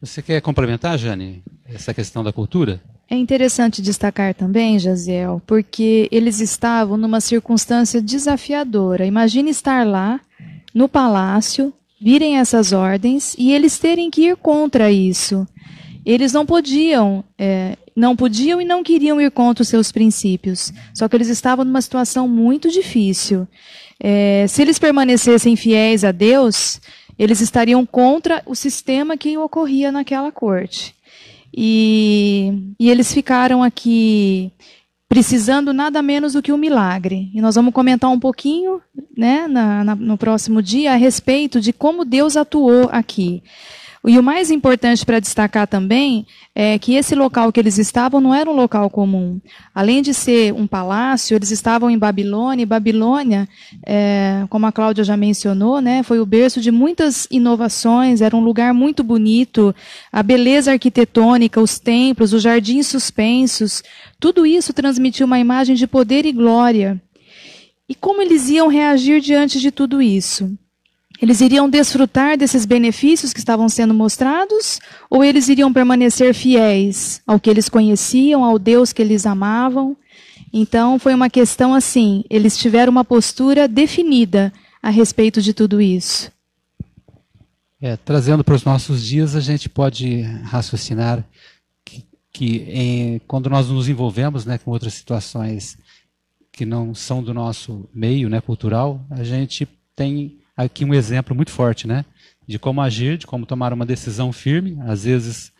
Você 0.00 0.22
quer 0.22 0.40
complementar, 0.40 0.96
Jane, 0.96 1.42
essa 1.66 1.92
questão 1.92 2.22
da 2.22 2.32
cultura? 2.32 2.80
É 3.10 3.16
interessante 3.16 3.80
destacar 3.80 4.34
também, 4.34 4.78
Jaziel, 4.78 5.42
porque 5.46 6.08
eles 6.12 6.40
estavam 6.40 6.96
numa 6.96 7.20
circunstância 7.20 8.02
desafiadora. 8.02 9.06
Imagine 9.06 9.50
estar 9.50 9.86
lá, 9.86 10.20
no 10.74 10.88
palácio, 10.88 11.72
virem 12.00 12.38
essas 12.38 12.72
ordens 12.72 13.34
e 13.38 13.50
eles 13.50 13.78
terem 13.78 14.10
que 14.10 14.28
ir 14.28 14.36
contra 14.36 14.92
isso. 14.92 15.46
Eles 16.04 16.32
não 16.32 16.46
podiam, 16.46 17.24
é, 17.38 17.76
não 17.96 18.14
podiam 18.14 18.60
e 18.60 18.64
não 18.64 18.82
queriam 18.82 19.20
ir 19.20 19.30
contra 19.30 19.62
os 19.62 19.68
seus 19.68 19.90
princípios. 19.90 20.72
Só 20.94 21.08
que 21.08 21.16
eles 21.16 21.28
estavam 21.28 21.64
numa 21.64 21.80
situação 21.80 22.28
muito 22.28 22.70
difícil. 22.70 23.48
É, 24.00 24.46
se 24.46 24.62
eles 24.62 24.78
permanecessem 24.78 25.56
fiéis 25.56 26.04
a 26.04 26.12
Deus, 26.12 26.80
eles 27.18 27.40
estariam 27.40 27.84
contra 27.84 28.42
o 28.46 28.54
sistema 28.54 29.16
que 29.16 29.36
ocorria 29.36 29.90
naquela 29.90 30.30
corte. 30.30 30.94
E, 31.52 32.52
e 32.78 32.88
eles 32.90 33.12
ficaram 33.12 33.62
aqui 33.62 34.52
precisando 35.08 35.72
nada 35.72 36.02
menos 36.02 36.34
do 36.34 36.42
que 36.42 36.52
um 36.52 36.58
milagre. 36.58 37.30
E 37.34 37.40
nós 37.40 37.54
vamos 37.54 37.72
comentar 37.72 38.10
um 38.10 38.20
pouquinho 38.20 38.80
né, 39.16 39.48
na, 39.48 39.82
na, 39.82 39.94
no 39.94 40.18
próximo 40.18 40.62
dia 40.62 40.92
a 40.92 40.96
respeito 40.96 41.60
de 41.60 41.72
como 41.72 42.04
Deus 42.04 42.36
atuou 42.36 42.88
aqui. 42.92 43.42
E 44.06 44.18
o 44.18 44.22
mais 44.22 44.50
importante 44.50 45.04
para 45.04 45.18
destacar 45.18 45.66
também 45.66 46.26
é 46.54 46.78
que 46.78 46.94
esse 46.94 47.14
local 47.14 47.52
que 47.52 47.58
eles 47.58 47.78
estavam 47.78 48.20
não 48.20 48.34
era 48.34 48.48
um 48.48 48.54
local 48.54 48.88
comum. 48.88 49.40
Além 49.74 50.02
de 50.02 50.14
ser 50.14 50.52
um 50.54 50.66
palácio, 50.66 51.34
eles 51.34 51.50
estavam 51.50 51.90
em 51.90 51.98
Babilônia, 51.98 52.62
e 52.62 52.66
Babilônia, 52.66 53.48
é, 53.84 54.44
como 54.48 54.66
a 54.66 54.72
Cláudia 54.72 55.02
já 55.02 55.16
mencionou, 55.16 55.80
né, 55.80 56.02
foi 56.02 56.20
o 56.20 56.26
berço 56.26 56.60
de 56.60 56.70
muitas 56.70 57.26
inovações, 57.30 58.20
era 58.20 58.36
um 58.36 58.40
lugar 58.40 58.72
muito 58.72 59.02
bonito, 59.02 59.74
a 60.12 60.22
beleza 60.22 60.72
arquitetônica, 60.72 61.60
os 61.60 61.78
templos, 61.78 62.32
os 62.32 62.42
jardins 62.42 62.86
suspensos, 62.86 63.82
tudo 64.20 64.46
isso 64.46 64.72
transmitiu 64.72 65.26
uma 65.26 65.38
imagem 65.38 65.74
de 65.74 65.86
poder 65.86 66.24
e 66.24 66.32
glória. 66.32 67.00
E 67.88 67.94
como 67.94 68.20
eles 68.20 68.48
iam 68.48 68.68
reagir 68.68 69.20
diante 69.20 69.58
de 69.58 69.70
tudo 69.70 70.02
isso? 70.02 70.56
Eles 71.20 71.40
iriam 71.40 71.68
desfrutar 71.68 72.38
desses 72.38 72.64
benefícios 72.64 73.32
que 73.32 73.40
estavam 73.40 73.68
sendo 73.68 73.92
mostrados 73.92 74.78
ou 75.10 75.24
eles 75.24 75.48
iriam 75.48 75.72
permanecer 75.72 76.32
fiéis 76.32 77.20
ao 77.26 77.40
que 77.40 77.50
eles 77.50 77.68
conheciam, 77.68 78.44
ao 78.44 78.58
Deus 78.58 78.92
que 78.92 79.02
eles 79.02 79.26
amavam? 79.26 79.96
Então 80.52 80.98
foi 80.98 81.14
uma 81.14 81.28
questão 81.28 81.74
assim, 81.74 82.24
eles 82.30 82.56
tiveram 82.56 82.90
uma 82.90 83.04
postura 83.04 83.66
definida 83.66 84.52
a 84.82 84.90
respeito 84.90 85.42
de 85.42 85.52
tudo 85.52 85.80
isso. 85.80 86.30
É, 87.80 87.96
trazendo 87.96 88.42
para 88.42 88.54
os 88.54 88.64
nossos 88.64 89.04
dias, 89.04 89.36
a 89.36 89.40
gente 89.40 89.68
pode 89.68 90.22
raciocinar 90.22 91.24
que, 91.84 92.04
que 92.32 92.56
em, 92.68 93.20
quando 93.26 93.50
nós 93.50 93.68
nos 93.68 93.88
envolvemos 93.88 94.44
né, 94.44 94.58
com 94.58 94.70
outras 94.70 94.94
situações 94.94 95.76
que 96.52 96.64
não 96.64 96.94
são 96.94 97.22
do 97.22 97.32
nosso 97.32 97.88
meio 97.94 98.28
né, 98.28 98.40
cultural, 98.40 99.04
a 99.10 99.22
gente 99.22 99.68
tem 99.94 100.38
aqui 100.58 100.84
um 100.84 100.92
exemplo 100.92 101.36
muito 101.36 101.52
forte, 101.52 101.86
né? 101.86 102.04
De 102.46 102.58
como 102.58 102.80
agir, 102.80 103.16
de 103.16 103.26
como 103.26 103.46
tomar 103.46 103.72
uma 103.72 103.86
decisão 103.86 104.32
firme, 104.32 104.76
às 104.80 105.04
vezes 105.04 105.52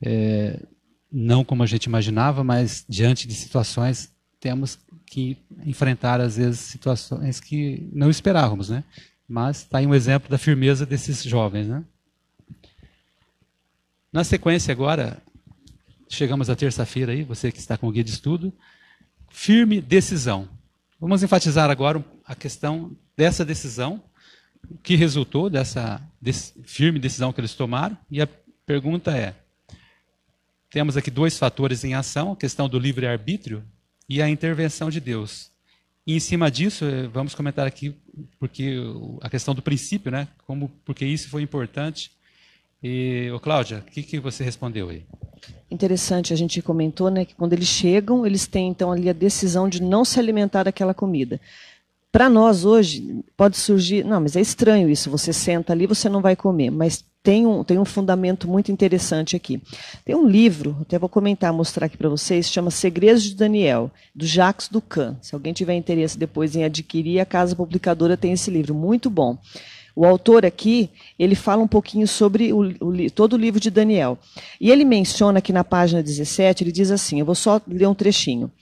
é, 0.00 0.62
não 1.10 1.44
como 1.44 1.64
a 1.64 1.66
gente 1.66 1.86
imaginava, 1.86 2.44
mas 2.44 2.84
diante 2.88 3.26
de 3.26 3.34
situações 3.34 4.14
temos 4.38 4.78
que 5.04 5.36
enfrentar 5.64 6.20
às 6.20 6.36
vezes 6.36 6.60
situações 6.60 7.40
que 7.40 7.88
não 7.92 8.08
esperávamos, 8.08 8.68
né? 8.68 8.84
Mas 9.28 9.62
está 9.62 9.78
aí 9.78 9.86
um 9.86 9.94
exemplo 9.94 10.30
da 10.30 10.38
firmeza 10.38 10.86
desses 10.86 11.24
jovens, 11.24 11.66
né? 11.66 11.84
Na 14.12 14.22
sequência 14.22 14.70
agora, 14.70 15.20
chegamos 16.08 16.48
à 16.48 16.54
terça-feira 16.54 17.10
aí, 17.10 17.24
você 17.24 17.50
que 17.50 17.58
está 17.58 17.76
com 17.76 17.88
o 17.88 17.90
guia 17.90 18.04
de 18.04 18.10
estudo, 18.10 18.52
firme 19.28 19.80
decisão. 19.80 20.48
Vamos 21.00 21.24
enfatizar 21.24 21.68
agora 21.68 22.04
a 22.24 22.34
questão 22.36 22.96
dessa 23.16 23.44
decisão 23.44 24.02
que 24.82 24.96
resultou 24.96 25.50
dessa 25.50 26.00
firme 26.64 26.98
decisão 26.98 27.32
que 27.32 27.40
eles 27.40 27.54
tomaram. 27.54 27.96
E 28.10 28.20
a 28.20 28.28
pergunta 28.64 29.16
é: 29.16 29.34
temos 30.70 30.96
aqui 30.96 31.10
dois 31.10 31.38
fatores 31.38 31.84
em 31.84 31.94
ação, 31.94 32.32
a 32.32 32.36
questão 32.36 32.68
do 32.68 32.78
livre-arbítrio 32.78 33.64
e 34.08 34.20
a 34.20 34.28
intervenção 34.28 34.90
de 34.90 35.00
Deus. 35.00 35.50
E 36.06 36.14
em 36.14 36.20
cima 36.20 36.50
disso, 36.50 36.84
eh, 36.84 37.08
vamos 37.08 37.34
comentar 37.34 37.66
aqui 37.66 37.94
porque 38.38 38.76
a 39.20 39.28
questão 39.28 39.54
do 39.54 39.60
princípio, 39.60 40.12
né? 40.12 40.28
Como 40.46 40.70
porque 40.84 41.04
isso 41.04 41.28
foi 41.28 41.42
importante. 41.42 42.12
E, 42.82 43.30
ô 43.34 43.40
Cláudia, 43.40 43.78
o 43.78 43.90
que, 43.90 44.02
que 44.02 44.20
você 44.20 44.44
respondeu 44.44 44.90
aí? 44.90 45.04
Interessante, 45.70 46.32
a 46.32 46.36
gente 46.36 46.62
comentou, 46.62 47.10
né, 47.10 47.24
que 47.24 47.34
quando 47.34 47.52
eles 47.52 47.66
chegam, 47.66 48.24
eles 48.24 48.46
têm 48.46 48.68
então 48.68 48.92
ali 48.92 49.08
a 49.08 49.12
decisão 49.12 49.68
de 49.68 49.82
não 49.82 50.04
se 50.04 50.20
alimentar 50.20 50.62
daquela 50.62 50.94
comida. 50.94 51.40
Para 52.10 52.30
nós 52.30 52.64
hoje, 52.64 53.22
pode 53.36 53.56
surgir, 53.56 54.04
não, 54.04 54.20
mas 54.20 54.36
é 54.36 54.40
estranho 54.40 54.88
isso, 54.88 55.10
você 55.10 55.32
senta 55.32 55.72
ali, 55.72 55.86
você 55.86 56.08
não 56.08 56.22
vai 56.22 56.34
comer, 56.34 56.70
mas 56.70 57.04
tem 57.22 57.44
um, 57.44 57.64
tem 57.64 57.76
um 57.76 57.84
fundamento 57.84 58.48
muito 58.48 58.70
interessante 58.70 59.34
aqui. 59.34 59.60
Tem 60.04 60.14
um 60.14 60.28
livro, 60.28 60.76
até 60.80 60.96
vou 60.96 61.08
comentar, 61.08 61.52
mostrar 61.52 61.86
aqui 61.86 61.96
para 61.96 62.08
vocês, 62.08 62.48
chama 62.48 62.70
Segredos 62.70 63.24
de 63.24 63.34
Daniel, 63.34 63.90
do 64.14 64.24
Jacques 64.24 64.68
Ducan. 64.68 65.16
Se 65.20 65.34
alguém 65.34 65.52
tiver 65.52 65.74
interesse 65.74 66.16
depois 66.16 66.54
em 66.54 66.62
adquirir, 66.62 67.18
a 67.18 67.26
Casa 67.26 67.56
Publicadora 67.56 68.16
tem 68.16 68.32
esse 68.32 68.48
livro, 68.48 68.74
muito 68.74 69.10
bom. 69.10 69.36
O 69.96 70.06
autor 70.06 70.46
aqui, 70.46 70.88
ele 71.18 71.34
fala 71.34 71.62
um 71.62 71.66
pouquinho 71.66 72.06
sobre 72.06 72.52
o, 72.52 72.60
o, 72.80 73.10
todo 73.10 73.32
o 73.32 73.36
livro 73.36 73.58
de 73.58 73.70
Daniel. 73.70 74.16
E 74.60 74.70
ele 74.70 74.84
menciona 74.84 75.40
aqui 75.40 75.52
na 75.52 75.64
página 75.64 76.02
17, 76.04 76.62
ele 76.62 76.70
diz 76.70 76.92
assim, 76.92 77.18
eu 77.18 77.26
vou 77.26 77.34
só 77.34 77.60
ler 77.66 77.88
um 77.88 77.94
trechinho. 77.94 78.52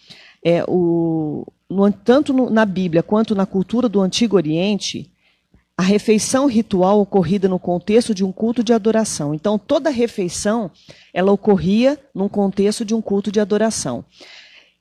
É, 0.42 0.64
o, 0.66 1.44
no, 1.68 1.90
tanto 1.90 2.33
na 2.50 2.64
Bíblia 2.64 3.03
quanto 3.03 3.35
na 3.35 3.46
cultura 3.46 3.88
do 3.88 4.00
Antigo 4.00 4.37
Oriente, 4.37 5.11
a 5.77 5.83
refeição 5.83 6.46
ritual 6.46 7.00
ocorrida 7.00 7.48
no 7.48 7.59
contexto 7.59 8.14
de 8.14 8.22
um 8.24 8.31
culto 8.31 8.62
de 8.62 8.72
adoração. 8.72 9.35
Então, 9.35 9.59
toda 9.59 9.90
refeição 9.90 10.70
ela 11.12 11.33
ocorria 11.33 11.98
num 12.14 12.29
contexto 12.29 12.85
de 12.85 12.94
um 12.94 13.03
culto 13.03 13.33
de 13.33 13.40
adoração. 13.40 14.05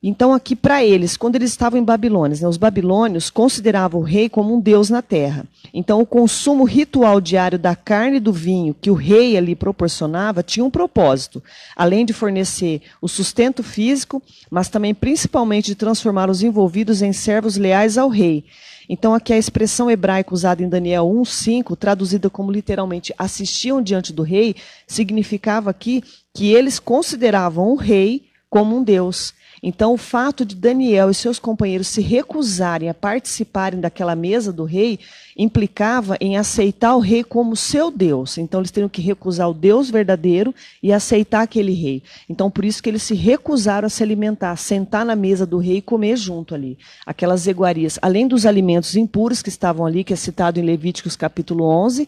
Então, 0.06 0.34
aqui 0.34 0.54
para 0.54 0.84
eles, 0.84 1.16
quando 1.16 1.36
eles 1.36 1.48
estavam 1.48 1.80
em 1.80 1.82
Babilônia, 1.82 2.36
né, 2.38 2.46
os 2.46 2.58
babilônios 2.58 3.30
consideravam 3.30 4.02
o 4.02 4.04
rei 4.04 4.28
como 4.28 4.54
um 4.54 4.60
deus 4.60 4.90
na 4.90 5.00
terra. 5.00 5.46
Então, 5.72 5.98
o 5.98 6.04
consumo 6.04 6.64
ritual 6.64 7.22
diário 7.22 7.58
da 7.58 7.74
carne 7.74 8.18
e 8.18 8.20
do 8.20 8.30
vinho 8.30 8.76
que 8.78 8.90
o 8.90 8.94
rei 8.94 9.34
ali 9.34 9.56
proporcionava 9.56 10.42
tinha 10.42 10.62
um 10.62 10.70
propósito, 10.70 11.42
além 11.74 12.04
de 12.04 12.12
fornecer 12.12 12.82
o 13.00 13.08
sustento 13.08 13.62
físico, 13.62 14.22
mas 14.50 14.68
também 14.68 14.92
principalmente 14.92 15.68
de 15.68 15.74
transformar 15.74 16.28
os 16.28 16.42
envolvidos 16.42 17.00
em 17.00 17.14
servos 17.14 17.56
leais 17.56 17.96
ao 17.96 18.10
rei. 18.10 18.44
Então, 18.86 19.14
aqui 19.14 19.32
a 19.32 19.38
expressão 19.38 19.90
hebraica 19.90 20.34
usada 20.34 20.62
em 20.62 20.68
Daniel 20.68 21.06
1,5, 21.06 21.74
traduzida 21.78 22.28
como 22.28 22.52
literalmente 22.52 23.14
assistiam 23.16 23.80
diante 23.80 24.12
do 24.12 24.22
rei, 24.22 24.54
significava 24.86 25.70
aqui 25.70 26.04
que 26.34 26.52
eles 26.52 26.78
consideravam 26.78 27.70
o 27.70 27.74
rei 27.74 28.26
como 28.50 28.76
um 28.76 28.84
deus. 28.84 29.32
Então, 29.66 29.94
o 29.94 29.96
fato 29.96 30.44
de 30.44 30.54
Daniel 30.54 31.08
e 31.08 31.14
seus 31.14 31.38
companheiros 31.38 31.86
se 31.88 32.02
recusarem 32.02 32.90
a 32.90 32.92
participarem 32.92 33.80
daquela 33.80 34.14
mesa 34.14 34.52
do 34.52 34.64
rei 34.64 34.98
implicava 35.34 36.18
em 36.20 36.36
aceitar 36.36 36.94
o 36.94 37.00
rei 37.00 37.24
como 37.24 37.56
seu 37.56 37.90
Deus. 37.90 38.36
Então, 38.36 38.60
eles 38.60 38.70
teriam 38.70 38.90
que 38.90 39.00
recusar 39.00 39.48
o 39.48 39.54
Deus 39.54 39.88
verdadeiro 39.88 40.54
e 40.82 40.92
aceitar 40.92 41.40
aquele 41.40 41.72
rei. 41.72 42.02
Então, 42.28 42.50
por 42.50 42.62
isso 42.62 42.82
que 42.82 42.90
eles 42.90 43.02
se 43.02 43.14
recusaram 43.14 43.86
a 43.86 43.88
se 43.88 44.02
alimentar, 44.02 44.54
sentar 44.56 45.02
na 45.02 45.16
mesa 45.16 45.46
do 45.46 45.56
rei 45.56 45.78
e 45.78 45.82
comer 45.82 46.18
junto 46.18 46.54
ali. 46.54 46.76
Aquelas 47.06 47.46
iguarias, 47.46 47.98
além 48.02 48.28
dos 48.28 48.44
alimentos 48.44 48.94
impuros 48.96 49.40
que 49.40 49.48
estavam 49.48 49.86
ali, 49.86 50.04
que 50.04 50.12
é 50.12 50.16
citado 50.16 50.60
em 50.60 50.62
Levíticos 50.62 51.16
capítulo 51.16 51.64
11 51.64 52.06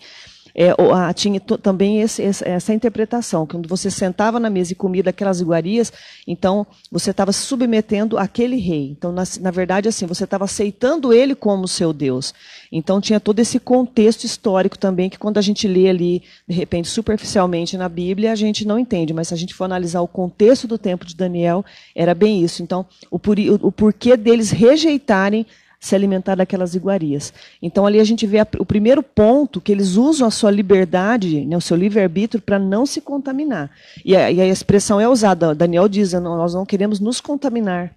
é, 0.58 0.72
tinha 1.12 1.38
também 1.38 2.00
esse, 2.00 2.22
essa 2.22 2.72
interpretação, 2.72 3.44
que 3.46 3.52
quando 3.52 3.68
você 3.68 3.90
sentava 3.90 4.40
na 4.40 4.48
mesa 4.48 4.72
e 4.72 4.74
comia 4.74 5.02
daquelas 5.02 5.38
iguarias, 5.38 5.92
então 6.26 6.66
você 6.90 7.10
estava 7.10 7.30
se 7.30 7.42
submetendo 7.42 8.16
àquele 8.16 8.56
rei. 8.56 8.90
Então, 8.96 9.12
na, 9.12 9.24
na 9.42 9.50
verdade, 9.50 9.86
assim, 9.86 10.06
você 10.06 10.24
estava 10.24 10.44
aceitando 10.44 11.12
ele 11.12 11.34
como 11.34 11.68
seu 11.68 11.92
Deus. 11.92 12.32
Então, 12.72 13.02
tinha 13.02 13.20
todo 13.20 13.38
esse 13.38 13.60
contexto 13.60 14.24
histórico 14.24 14.78
também, 14.78 15.10
que 15.10 15.18
quando 15.18 15.36
a 15.36 15.42
gente 15.42 15.68
lê 15.68 15.90
ali, 15.90 16.22
de 16.48 16.54
repente, 16.54 16.88
superficialmente 16.88 17.76
na 17.76 17.88
Bíblia, 17.88 18.32
a 18.32 18.36
gente 18.36 18.66
não 18.66 18.78
entende, 18.78 19.12
mas 19.12 19.28
se 19.28 19.34
a 19.34 19.36
gente 19.36 19.52
for 19.52 19.64
analisar 19.64 20.00
o 20.00 20.08
contexto 20.08 20.66
do 20.66 20.78
tempo 20.78 21.04
de 21.04 21.14
Daniel, 21.14 21.62
era 21.94 22.14
bem 22.14 22.42
isso. 22.42 22.62
Então, 22.62 22.86
o, 23.10 23.16
o, 23.16 23.68
o 23.68 23.72
porquê 23.72 24.16
deles 24.16 24.50
rejeitarem 24.50 25.44
se 25.86 25.94
alimentar 25.94 26.34
daquelas 26.34 26.74
iguarias. 26.74 27.32
Então 27.62 27.86
ali 27.86 28.00
a 28.00 28.04
gente 28.04 28.26
vê 28.26 28.40
a, 28.40 28.46
o 28.58 28.66
primeiro 28.66 29.02
ponto 29.02 29.60
que 29.60 29.70
eles 29.70 29.96
usam 29.96 30.26
a 30.26 30.30
sua 30.30 30.50
liberdade, 30.50 31.44
né, 31.46 31.56
o 31.56 31.60
seu 31.60 31.76
livre-arbítrio 31.76 32.42
para 32.42 32.58
não 32.58 32.84
se 32.84 33.00
contaminar. 33.00 33.70
E 34.04 34.16
a, 34.16 34.30
e 34.30 34.40
a, 34.40 34.46
expressão 34.46 35.00
é 35.00 35.08
usada, 35.08 35.54
Daniel 35.54 35.88
diz, 35.88 36.12
nós 36.12 36.54
não 36.54 36.66
queremos 36.66 36.98
nos 36.98 37.20
contaminar. 37.20 37.94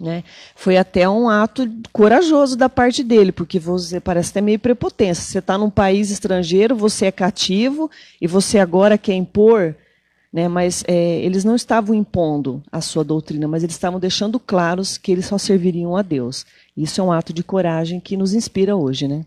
Né? 0.00 0.22
Foi 0.54 0.76
até 0.76 1.08
um 1.08 1.28
ato 1.28 1.68
corajoso 1.92 2.56
da 2.56 2.68
parte 2.68 3.02
dele, 3.02 3.32
porque 3.32 3.58
você 3.58 4.00
parece 4.00 4.30
até 4.30 4.40
meio 4.40 4.58
prepotência. 4.58 5.24
Você 5.24 5.40
está 5.40 5.58
num 5.58 5.70
país 5.70 6.10
estrangeiro, 6.10 6.76
você 6.76 7.06
é 7.06 7.12
cativo 7.12 7.90
e 8.20 8.26
você 8.26 8.58
agora 8.58 8.96
quer 8.96 9.14
impor 9.14 9.74
né, 10.38 10.46
mas 10.48 10.84
é, 10.86 11.20
eles 11.20 11.42
não 11.42 11.56
estavam 11.56 11.94
impondo 11.94 12.62
a 12.70 12.80
sua 12.80 13.02
doutrina, 13.02 13.48
mas 13.48 13.64
eles 13.64 13.74
estavam 13.74 13.98
deixando 13.98 14.38
claros 14.38 14.96
que 14.96 15.10
eles 15.10 15.26
só 15.26 15.36
serviriam 15.36 15.96
a 15.96 16.02
Deus. 16.02 16.46
Isso 16.76 17.00
é 17.00 17.04
um 17.04 17.10
ato 17.10 17.32
de 17.32 17.42
coragem 17.42 17.98
que 17.98 18.16
nos 18.16 18.34
inspira 18.34 18.76
hoje, 18.76 19.08
né? 19.08 19.26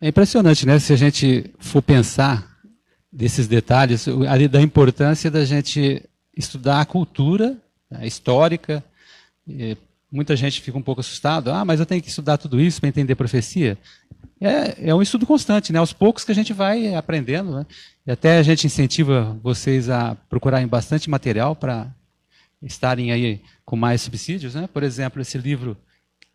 É 0.00 0.08
impressionante, 0.08 0.66
né? 0.66 0.78
Se 0.80 0.92
a 0.92 0.96
gente 0.96 1.50
for 1.58 1.80
pensar 1.80 2.58
desses 3.12 3.46
detalhes, 3.46 4.06
da 4.50 4.60
importância 4.60 5.30
da 5.30 5.44
gente 5.44 6.02
estudar 6.36 6.80
a 6.80 6.84
cultura 6.84 7.56
a 7.90 8.06
histórica. 8.06 8.84
Muita 10.10 10.36
gente 10.36 10.60
fica 10.60 10.76
um 10.76 10.82
pouco 10.82 11.00
assustado. 11.00 11.50
Ah, 11.50 11.64
mas 11.64 11.80
eu 11.80 11.86
tenho 11.86 12.02
que 12.02 12.08
estudar 12.08 12.38
tudo 12.38 12.60
isso 12.60 12.80
para 12.80 12.88
entender 12.88 13.14
profecia. 13.14 13.78
É, 14.40 14.90
é 14.90 14.94
um 14.94 15.02
estudo 15.02 15.26
constante, 15.26 15.72
né? 15.72 15.78
Aos 15.78 15.92
poucos 15.92 16.24
que 16.24 16.32
a 16.32 16.34
gente 16.34 16.52
vai 16.52 16.94
aprendendo, 16.94 17.52
né? 17.52 17.66
E 18.08 18.10
até 18.10 18.38
a 18.38 18.42
gente 18.42 18.66
incentiva 18.66 19.38
vocês 19.42 19.90
a 19.90 20.14
procurarem 20.30 20.66
bastante 20.66 21.10
material 21.10 21.54
para 21.54 21.94
estarem 22.62 23.12
aí 23.12 23.42
com 23.66 23.76
mais 23.76 24.00
subsídios, 24.00 24.54
né? 24.54 24.66
Por 24.66 24.82
exemplo, 24.82 25.20
esse 25.20 25.36
livro 25.36 25.76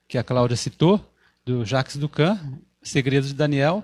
que 0.07 0.15
a 0.15 0.23
Cláudia 0.23 0.55
citou, 0.55 1.03
do 1.43 1.65
Jacques 1.65 1.97
Ducan, 1.97 2.39
Segredos 2.83 3.29
de 3.29 3.33
Daniel, 3.33 3.83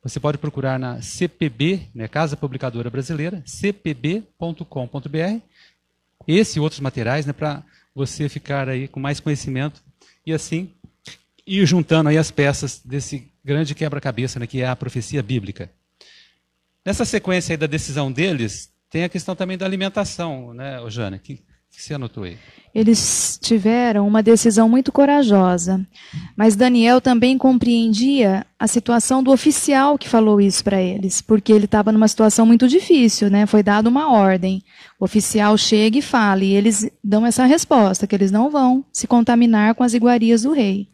você 0.00 0.20
pode 0.20 0.38
procurar 0.38 0.78
na 0.78 1.02
CPB, 1.02 1.88
né, 1.92 2.06
Casa 2.06 2.36
Publicadora 2.36 2.88
Brasileira, 2.88 3.42
cpb.com.br. 3.44 5.40
Esse 6.28 6.58
e 6.58 6.62
outros 6.62 6.80
materiais, 6.80 7.26
né, 7.26 7.32
para 7.32 7.64
você 7.92 8.28
ficar 8.28 8.68
aí 8.68 8.86
com 8.86 9.00
mais 9.00 9.18
conhecimento 9.18 9.82
e 10.24 10.32
assim 10.32 10.70
ir 11.44 11.66
juntando 11.66 12.10
aí 12.10 12.16
as 12.16 12.30
peças 12.30 12.80
desse 12.84 13.28
grande 13.44 13.74
quebra-cabeça, 13.74 14.38
né, 14.38 14.46
que 14.46 14.62
é 14.62 14.68
a 14.68 14.76
profecia 14.76 15.20
bíblica. 15.20 15.68
Nessa 16.84 17.04
sequência 17.06 17.56
da 17.56 17.66
decisão 17.66 18.12
deles, 18.12 18.70
tem 18.90 19.04
a 19.04 19.08
questão 19.08 19.34
também 19.34 19.56
da 19.56 19.64
alimentação, 19.64 20.52
né, 20.52 20.78
Jana? 20.88 21.18
Que, 21.18 21.36
que 21.36 21.82
você 21.82 21.94
anotou 21.94 22.24
aí? 22.24 22.36
Eles 22.74 23.38
tiveram 23.40 24.06
uma 24.06 24.22
decisão 24.22 24.68
muito 24.68 24.92
corajosa, 24.92 25.84
mas 26.36 26.56
Daniel 26.56 27.00
também 27.00 27.38
compreendia 27.38 28.44
a 28.58 28.66
situação 28.66 29.22
do 29.22 29.32
oficial 29.32 29.96
que 29.96 30.08
falou 30.08 30.40
isso 30.40 30.62
para 30.62 30.82
eles, 30.82 31.22
porque 31.22 31.52
ele 31.52 31.64
estava 31.64 31.90
numa 31.90 32.06
situação 32.06 32.44
muito 32.44 32.68
difícil, 32.68 33.30
né? 33.30 33.46
Foi 33.46 33.62
dada 33.62 33.88
uma 33.88 34.12
ordem. 34.12 34.62
O 35.00 35.06
oficial 35.06 35.56
chega 35.56 35.98
e 35.98 36.02
fala, 36.02 36.44
e 36.44 36.52
eles 36.52 36.90
dão 37.02 37.24
essa 37.24 37.46
resposta, 37.46 38.06
que 38.06 38.14
eles 38.14 38.30
não 38.30 38.50
vão 38.50 38.84
se 38.92 39.06
contaminar 39.06 39.74
com 39.74 39.82
as 39.82 39.94
iguarias 39.94 40.42
do 40.42 40.52
rei. 40.52 40.88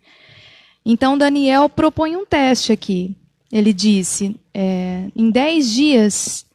Então 0.87 1.18
Daniel 1.18 1.68
propõe 1.68 2.14
um 2.14 2.24
teste 2.24 2.70
aqui. 2.70 3.16
Ele 3.50 3.72
disse: 3.72 4.37
é, 4.54 5.04
em 5.14 5.30
dez 5.30 5.70
dias 5.70 6.46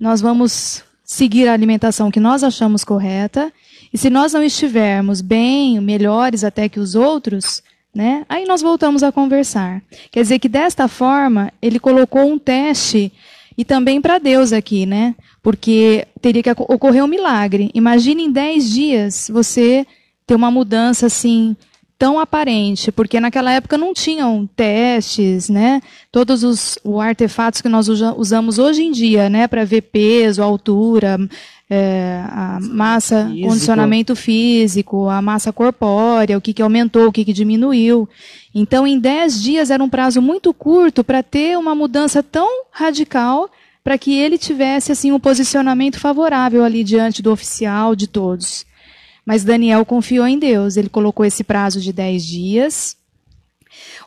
nós 0.00 0.20
vamos 0.20 0.82
seguir 1.04 1.48
a 1.48 1.52
alimentação 1.52 2.10
que 2.10 2.20
nós 2.20 2.44
achamos 2.44 2.84
correta 2.84 3.52
e 3.92 3.98
se 3.98 4.10
nós 4.10 4.32
não 4.32 4.42
estivermos 4.42 5.20
bem, 5.20 5.80
melhores 5.80 6.44
até 6.44 6.68
que 6.68 6.78
os 6.78 6.94
outros, 6.94 7.62
né, 7.94 8.24
aí 8.28 8.44
nós 8.44 8.60
voltamos 8.60 9.02
a 9.02 9.10
conversar. 9.10 9.82
Quer 10.10 10.22
dizer 10.22 10.38
que 10.38 10.48
desta 10.48 10.86
forma 10.86 11.52
ele 11.60 11.78
colocou 11.78 12.30
um 12.30 12.38
teste 12.38 13.12
e 13.56 13.64
também 13.64 14.00
para 14.00 14.18
Deus 14.18 14.52
aqui, 14.52 14.86
né? 14.86 15.16
Porque 15.42 16.06
teria 16.20 16.42
que 16.42 16.50
ocorrer 16.50 17.02
um 17.02 17.08
milagre. 17.08 17.72
Imagine 17.74 18.24
em 18.24 18.30
10 18.30 18.70
dias 18.70 19.30
você 19.32 19.84
ter 20.24 20.36
uma 20.36 20.50
mudança 20.50 21.06
assim 21.06 21.56
tão 21.98 22.20
aparente, 22.20 22.92
porque 22.92 23.18
naquela 23.18 23.52
época 23.52 23.76
não 23.76 23.92
tinham 23.92 24.48
testes, 24.54 25.48
né? 25.48 25.82
Todos 26.12 26.44
os, 26.44 26.78
os 26.84 27.00
artefatos 27.00 27.60
que 27.60 27.68
nós 27.68 27.88
usamos 27.88 28.58
hoje 28.58 28.84
em 28.84 28.92
dia, 28.92 29.28
né, 29.28 29.48
para 29.48 29.64
ver 29.64 29.82
peso, 29.82 30.40
altura, 30.40 31.18
é, 31.68 32.22
a 32.28 32.58
massa, 32.62 33.26
físico. 33.26 33.48
condicionamento 33.48 34.16
físico, 34.16 35.08
a 35.08 35.20
massa 35.20 35.52
corpórea, 35.52 36.38
o 36.38 36.40
que, 36.40 36.52
que 36.52 36.62
aumentou, 36.62 37.08
o 37.08 37.12
que, 37.12 37.24
que 37.24 37.32
diminuiu. 37.32 38.08
Então, 38.54 38.86
em 38.86 38.98
10 38.98 39.42
dias 39.42 39.70
era 39.70 39.82
um 39.82 39.88
prazo 39.88 40.22
muito 40.22 40.54
curto 40.54 41.02
para 41.02 41.22
ter 41.22 41.58
uma 41.58 41.74
mudança 41.74 42.22
tão 42.22 42.64
radical 42.70 43.50
para 43.82 43.98
que 43.98 44.14
ele 44.14 44.38
tivesse 44.38 44.92
assim 44.92 45.10
um 45.10 45.18
posicionamento 45.18 45.98
favorável 45.98 46.62
ali 46.62 46.84
diante 46.84 47.22
do 47.22 47.32
oficial, 47.32 47.96
de 47.96 48.06
todos. 48.06 48.67
Mas 49.28 49.44
Daniel 49.44 49.84
confiou 49.84 50.26
em 50.26 50.38
Deus, 50.38 50.78
ele 50.78 50.88
colocou 50.88 51.22
esse 51.22 51.44
prazo 51.44 51.82
de 51.82 51.92
10 51.92 52.24
dias. 52.24 52.96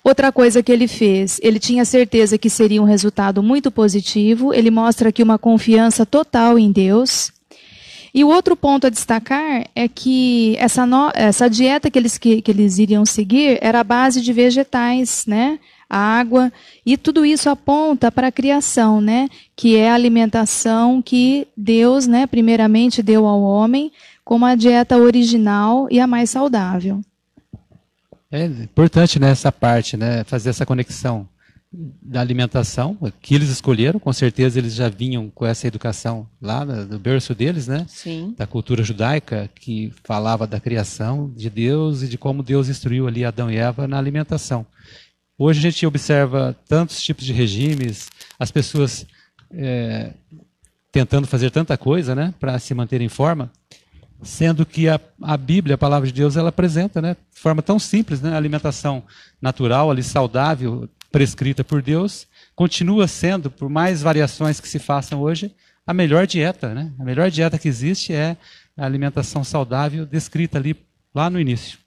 Outra 0.03 0.31
coisa 0.31 0.63
que 0.63 0.71
ele 0.71 0.87
fez, 0.87 1.39
ele 1.43 1.59
tinha 1.59 1.85
certeza 1.85 2.39
que 2.39 2.49
seria 2.49 2.81
um 2.81 2.85
resultado 2.85 3.43
muito 3.43 3.69
positivo, 3.69 4.51
ele 4.51 4.71
mostra 4.71 5.09
aqui 5.09 5.21
uma 5.21 5.37
confiança 5.37 6.07
total 6.07 6.57
em 6.57 6.71
Deus. 6.71 7.31
E 8.11 8.23
o 8.23 8.29
outro 8.29 8.55
ponto 8.55 8.87
a 8.87 8.89
destacar 8.89 9.67
é 9.75 9.87
que 9.87 10.55
essa, 10.57 10.87
no, 10.87 11.11
essa 11.13 11.47
dieta 11.47 11.91
que 11.91 11.99
eles, 11.99 12.17
que, 12.17 12.41
que 12.41 12.49
eles 12.49 12.79
iriam 12.79 13.05
seguir 13.05 13.59
era 13.61 13.81
a 13.81 13.83
base 13.83 14.21
de 14.21 14.33
vegetais, 14.33 15.25
né? 15.27 15.59
Água, 15.87 16.51
e 16.83 16.97
tudo 16.97 17.23
isso 17.25 17.47
aponta 17.47 18.11
para 18.11 18.27
a 18.27 18.31
criação, 18.31 18.99
né? 18.99 19.29
Que 19.55 19.75
é 19.75 19.91
a 19.91 19.93
alimentação 19.93 20.99
que 20.99 21.47
Deus, 21.55 22.07
né, 22.07 22.25
primeiramente 22.25 23.03
deu 23.03 23.27
ao 23.27 23.41
homem, 23.41 23.91
como 24.23 24.45
a 24.45 24.55
dieta 24.55 24.97
original 24.97 25.87
e 25.89 25.99
a 25.99 26.07
mais 26.07 26.29
saudável. 26.29 27.01
É 28.31 28.45
importante 28.45 29.19
nessa 29.19 29.49
né, 29.49 29.51
parte, 29.51 29.97
né, 29.97 30.23
fazer 30.23 30.49
essa 30.49 30.65
conexão 30.65 31.27
da 31.73 32.19
alimentação, 32.19 32.97
que 33.21 33.33
eles 33.33 33.49
escolheram, 33.49 33.97
com 33.97 34.11
certeza 34.11 34.59
eles 34.59 34.73
já 34.73 34.89
vinham 34.89 35.29
com 35.29 35.45
essa 35.45 35.67
educação 35.67 36.27
lá 36.41 36.65
no 36.65 36.99
berço 36.99 37.33
deles, 37.33 37.67
né? 37.67 37.85
Sim. 37.87 38.35
Da 38.37 38.45
cultura 38.45 38.83
judaica, 38.83 39.49
que 39.55 39.93
falava 40.03 40.45
da 40.45 40.59
criação 40.59 41.31
de 41.33 41.49
Deus 41.49 42.03
e 42.03 42.09
de 42.09 42.17
como 42.17 42.43
Deus 42.43 42.67
instruiu 42.67 43.07
ali 43.07 43.23
Adão 43.23 43.49
e 43.49 43.55
Eva 43.55 43.87
na 43.87 43.97
alimentação. 43.97 44.65
Hoje 45.37 45.59
a 45.59 45.61
gente 45.61 45.85
observa 45.85 46.55
tantos 46.67 47.01
tipos 47.01 47.23
de 47.23 47.31
regimes, 47.31 48.09
as 48.37 48.51
pessoas 48.51 49.05
é, 49.49 50.13
tentando 50.91 51.25
fazer 51.25 51.51
tanta 51.51 51.77
coisa, 51.77 52.13
né, 52.13 52.33
para 52.37 52.59
se 52.59 52.73
manter 52.73 52.99
em 52.99 53.09
forma, 53.09 53.49
sendo 54.21 54.65
que 54.65 54.87
a, 54.87 54.99
a 55.21 55.35
Bíblia, 55.35 55.75
a 55.75 55.77
palavra 55.77 56.07
de 56.07 56.13
Deus, 56.13 56.37
ela 56.37 56.49
apresenta, 56.49 57.01
né, 57.01 57.15
de 57.33 57.39
forma 57.39 57.61
tão 57.61 57.79
simples, 57.79 58.21
né, 58.21 58.35
alimentação 58.35 59.03
natural, 59.41 59.89
ali 59.89 60.03
saudável, 60.03 60.87
prescrita 61.11 61.63
por 61.63 61.81
Deus, 61.81 62.27
continua 62.55 63.07
sendo, 63.07 63.51
por 63.51 63.69
mais 63.69 64.01
variações 64.01 64.59
que 64.59 64.67
se 64.67 64.79
façam 64.79 65.21
hoje, 65.21 65.53
a 65.85 65.93
melhor 65.93 66.27
dieta, 66.27 66.73
né? 66.73 66.91
A 66.99 67.03
melhor 67.03 67.29
dieta 67.29 67.57
que 67.57 67.67
existe 67.67 68.13
é 68.13 68.37
a 68.77 68.85
alimentação 68.85 69.43
saudável 69.43 70.05
descrita 70.05 70.57
ali 70.57 70.75
lá 71.13 71.29
no 71.29 71.39
início. 71.39 71.79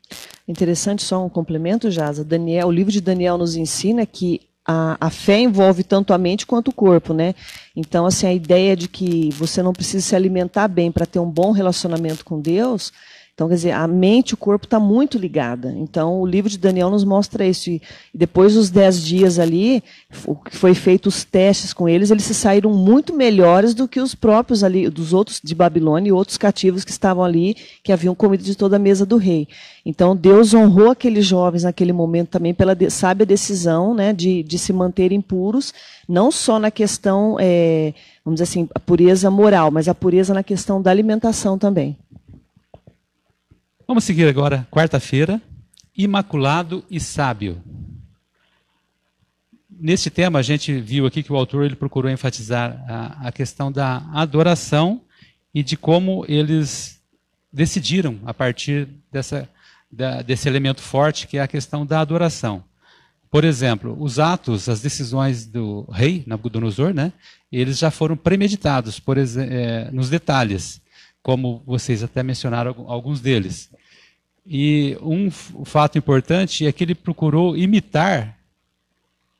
Interessante 0.46 1.02
só 1.02 1.24
um 1.24 1.28
complemento, 1.28 1.90
Jaza. 1.90 2.24
Daniel, 2.24 2.68
o 2.68 2.72
livro 2.72 2.92
de 2.92 3.00
Daniel 3.00 3.38
nos 3.38 3.56
ensina 3.56 4.04
que 4.04 4.42
a, 4.66 4.96
a, 5.00 5.10
fé 5.10 5.40
envolve 5.40 5.84
tanto 5.84 6.12
a 6.12 6.18
mente 6.18 6.46
quanto 6.46 6.68
o 6.68 6.74
corpo, 6.74 7.12
né? 7.12 7.34
Então, 7.76 8.06
assim, 8.06 8.26
a 8.26 8.32
ideia 8.32 8.74
de 8.74 8.88
que 8.88 9.30
você 9.32 9.62
não 9.62 9.72
precisa 9.72 10.04
se 10.04 10.16
alimentar 10.16 10.68
bem 10.68 10.90
para 10.90 11.06
ter 11.06 11.18
um 11.18 11.30
bom 11.30 11.50
relacionamento 11.50 12.24
com 12.24 12.40
Deus 12.40 12.92
então, 13.34 13.48
quer 13.48 13.56
dizer, 13.56 13.72
a 13.72 13.88
mente 13.88 14.30
e 14.30 14.34
o 14.34 14.36
corpo 14.36 14.64
está 14.64 14.78
muito 14.78 15.18
ligada. 15.18 15.74
Então, 15.76 16.20
o 16.20 16.26
livro 16.26 16.48
de 16.48 16.56
Daniel 16.56 16.88
nos 16.88 17.02
mostra 17.02 17.44
isso. 17.44 17.68
E 17.68 17.82
depois 18.14 18.54
dos 18.54 18.70
dez 18.70 19.02
dias 19.02 19.40
ali, 19.40 19.82
o 20.24 20.36
que 20.36 20.56
foi 20.56 20.72
feito 20.72 21.06
os 21.08 21.24
testes 21.24 21.72
com 21.72 21.88
eles, 21.88 22.12
eles 22.12 22.22
se 22.22 22.32
saíram 22.32 22.72
muito 22.72 23.12
melhores 23.12 23.74
do 23.74 23.88
que 23.88 23.98
os 23.98 24.14
próprios 24.14 24.62
ali, 24.62 24.88
dos 24.88 25.12
outros 25.12 25.40
de 25.42 25.52
Babilônia 25.52 26.10
e 26.10 26.12
outros 26.12 26.38
cativos 26.38 26.84
que 26.84 26.92
estavam 26.92 27.24
ali, 27.24 27.56
que 27.82 27.92
haviam 27.92 28.14
comido 28.14 28.44
de 28.44 28.54
toda 28.54 28.76
a 28.76 28.78
mesa 28.78 29.04
do 29.04 29.16
rei. 29.16 29.48
Então, 29.84 30.14
Deus 30.14 30.54
honrou 30.54 30.92
aqueles 30.92 31.26
jovens 31.26 31.64
naquele 31.64 31.92
momento 31.92 32.28
também 32.28 32.54
pela 32.54 32.76
sábia 32.88 33.26
decisão 33.26 33.94
né, 33.94 34.12
de, 34.12 34.44
de 34.44 34.58
se 34.60 34.72
manterem 34.72 35.20
puros, 35.20 35.74
não 36.08 36.30
só 36.30 36.60
na 36.60 36.70
questão, 36.70 37.36
é, 37.40 37.92
vamos 38.24 38.36
dizer 38.38 38.44
assim, 38.44 38.68
a 38.72 38.78
pureza 38.78 39.28
moral, 39.28 39.72
mas 39.72 39.88
a 39.88 39.94
pureza 39.94 40.32
na 40.32 40.44
questão 40.44 40.80
da 40.80 40.92
alimentação 40.92 41.58
também. 41.58 41.96
Vamos 43.86 44.04
seguir 44.04 44.26
agora, 44.26 44.66
quarta-feira, 44.70 45.42
Imaculado 45.94 46.82
e 46.90 46.98
Sábio. 46.98 47.62
Neste 49.70 50.08
tema, 50.08 50.38
a 50.38 50.42
gente 50.42 50.80
viu 50.80 51.04
aqui 51.04 51.22
que 51.22 51.30
o 51.30 51.36
autor 51.36 51.66
ele 51.66 51.76
procurou 51.76 52.10
enfatizar 52.10 52.82
a, 52.88 53.28
a 53.28 53.32
questão 53.32 53.70
da 53.70 53.98
adoração 54.14 55.02
e 55.54 55.62
de 55.62 55.76
como 55.76 56.24
eles 56.26 56.98
decidiram, 57.52 58.18
a 58.24 58.32
partir 58.32 58.88
dessa, 59.12 59.46
da, 59.92 60.22
desse 60.22 60.48
elemento 60.48 60.80
forte, 60.80 61.26
que 61.26 61.36
é 61.36 61.42
a 61.42 61.48
questão 61.48 61.84
da 61.84 62.00
adoração. 62.00 62.64
Por 63.30 63.44
exemplo, 63.44 63.94
os 64.00 64.18
atos, 64.18 64.66
as 64.66 64.80
decisões 64.80 65.44
do 65.44 65.82
rei 65.92 66.24
Nabucodonosor, 66.26 66.94
né, 66.94 67.12
eles 67.52 67.78
já 67.78 67.90
foram 67.90 68.16
premeditados 68.16 68.98
por, 68.98 69.18
é, 69.18 69.90
nos 69.92 70.08
detalhes 70.08 70.80
como 71.24 71.62
vocês 71.64 72.02
até 72.02 72.22
mencionaram 72.22 72.84
alguns 72.86 73.18
deles. 73.18 73.70
E 74.46 74.94
um 75.00 75.30
fato 75.30 75.96
importante 75.96 76.66
é 76.66 76.70
que 76.70 76.84
ele 76.84 76.94
procurou 76.94 77.56
imitar 77.56 78.38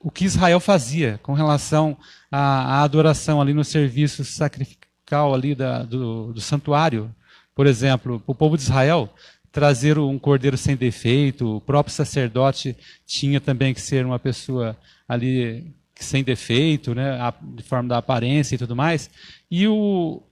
o 0.01 0.11
que 0.11 0.25
Israel 0.25 0.59
fazia 0.61 1.21
com 1.23 1.35
relação 1.35 1.95
à, 2.33 2.79
à 2.79 2.83
adoração 2.83 3.39
ali 3.39 3.53
no 3.53 3.63
serviço 3.63 4.25
sacrificial 4.25 5.35
ali 5.35 5.55
da, 5.55 5.83
do, 5.83 6.33
do 6.33 6.41
santuário. 6.41 7.15
Por 7.55 7.67
exemplo, 7.67 8.23
o 8.27 8.35
povo 8.35 8.57
de 8.57 8.63
Israel 8.63 9.13
trazer 9.53 9.99
um 9.99 10.19
cordeiro 10.19 10.57
sem 10.57 10.77
defeito, 10.77 11.57
o 11.57 11.61
próprio 11.61 11.95
sacerdote 11.95 12.75
tinha 13.07 13.43
também 13.43 13.75
que 13.75 13.81
ser 13.81 14.07
uma 14.07 14.19
pessoa 14.19 14.75
ali 15.07 15.71
sem 15.95 16.25
defeito, 16.25 16.95
né, 16.95 17.19
de 17.43 17.63
forma 17.63 17.91
da 17.91 17.99
aparência 17.99 18.55
e 18.55 18.59
tudo 18.59 18.75
mais. 18.75 19.11
E 19.51 19.69
o, 19.69 20.23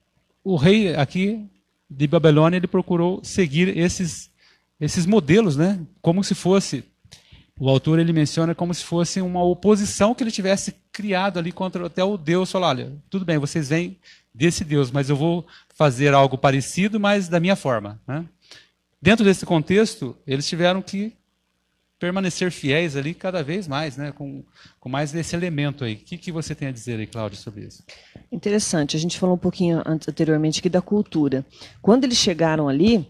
o 0.44 0.56
rei 0.56 0.94
aqui 0.94 1.48
de 1.88 2.06
Babilônia 2.06 2.56
ele 2.56 2.66
procurou 2.66 3.20
seguir 3.22 3.76
esses 3.76 4.30
esses 4.80 5.06
modelos, 5.06 5.56
né? 5.56 5.78
Como 6.00 6.24
se 6.24 6.34
fosse 6.34 6.84
o 7.58 7.68
autor 7.68 7.98
ele 7.98 8.12
menciona 8.12 8.54
como 8.54 8.74
se 8.74 8.82
fosse 8.82 9.20
uma 9.20 9.42
oposição 9.42 10.14
que 10.14 10.24
ele 10.24 10.30
tivesse 10.30 10.74
criado 10.90 11.38
ali 11.38 11.52
contra 11.52 11.86
até 11.86 12.02
o 12.02 12.16
Deus 12.16 12.50
falar, 12.50 12.68
olha, 12.68 12.92
tudo 13.08 13.24
bem, 13.24 13.38
vocês 13.38 13.68
vêm 13.68 13.98
desse 14.34 14.64
Deus, 14.64 14.90
mas 14.90 15.08
eu 15.08 15.16
vou 15.16 15.46
fazer 15.74 16.14
algo 16.14 16.36
parecido, 16.38 16.98
mas 16.98 17.28
da 17.28 17.38
minha 17.38 17.54
forma. 17.54 18.00
Né? 18.06 18.24
Dentro 19.00 19.24
desse 19.24 19.44
contexto, 19.44 20.16
eles 20.26 20.48
tiveram 20.48 20.82
que 20.82 21.12
permanecer 22.02 22.50
fiéis 22.50 22.96
ali 22.96 23.14
cada 23.14 23.44
vez 23.44 23.68
mais, 23.68 23.96
né? 23.96 24.10
com, 24.10 24.42
com 24.80 24.88
mais 24.88 25.12
desse 25.12 25.36
elemento 25.36 25.84
aí. 25.84 25.94
O 25.94 25.96
que, 25.98 26.18
que 26.18 26.32
você 26.32 26.52
tem 26.52 26.66
a 26.66 26.72
dizer 26.72 26.98
aí, 26.98 27.06
Cláudio, 27.06 27.38
sobre 27.38 27.64
isso? 27.64 27.84
Interessante. 28.32 28.96
A 28.96 28.98
gente 28.98 29.20
falou 29.20 29.36
um 29.36 29.38
pouquinho 29.38 29.80
anteriormente 29.86 30.58
aqui 30.58 30.68
da 30.68 30.82
cultura. 30.82 31.46
Quando 31.80 32.02
eles 32.02 32.18
chegaram 32.18 32.68
ali, 32.68 33.06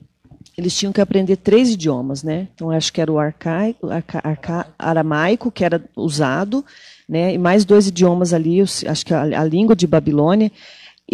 eles 0.59 0.77
tinham 0.77 0.93
que 0.93 1.01
aprender 1.01 1.37
três 1.37 1.71
idiomas, 1.71 2.23
né? 2.23 2.49
Então 2.55 2.71
acho 2.71 2.93
que 2.93 3.01
era 3.01 3.11
o 3.11 3.19
arcaico, 3.19 3.89
arca, 3.89 4.21
arca, 4.23 4.67
aramaico 4.79 5.51
que 5.51 5.65
era 5.65 5.83
usado, 5.97 6.63
né? 7.09 7.33
E 7.33 7.39
mais 7.39 7.65
dois 7.65 7.87
idiomas 7.87 8.35
ali, 8.35 8.61
acho 8.61 9.07
que 9.07 9.15
a, 9.15 9.23
a 9.23 9.45
língua 9.45 9.75
de 9.75 9.87
Babilônia. 9.87 10.53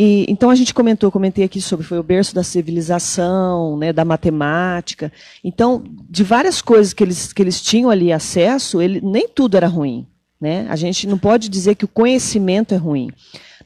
E, 0.01 0.25
então 0.29 0.49
a 0.49 0.55
gente 0.55 0.73
comentou, 0.73 1.11
comentei 1.11 1.45
aqui 1.45 1.61
sobre 1.61 1.85
foi 1.85 1.99
o 1.99 2.05
berço 2.05 2.33
da 2.33 2.45
civilização, 2.45 3.77
né, 3.77 3.93
da 3.93 4.05
matemática. 4.05 5.13
Então 5.43 5.83
de 6.09 6.23
várias 6.23 6.63
coisas 6.63 6.93
que 6.93 7.03
eles 7.03 7.33
que 7.33 7.43
eles 7.43 7.61
tinham 7.61 7.91
ali 7.91 8.13
acesso, 8.13 8.81
ele, 8.81 9.01
nem 9.01 9.29
tudo 9.29 9.57
era 9.57 9.67
ruim, 9.67 10.07
né? 10.41 10.69
A 10.71 10.77
gente 10.77 11.05
não 11.05 11.19
pode 11.19 11.49
dizer 11.49 11.75
que 11.75 11.85
o 11.85 11.89
conhecimento 11.89 12.73
é 12.73 12.77
ruim. 12.77 13.11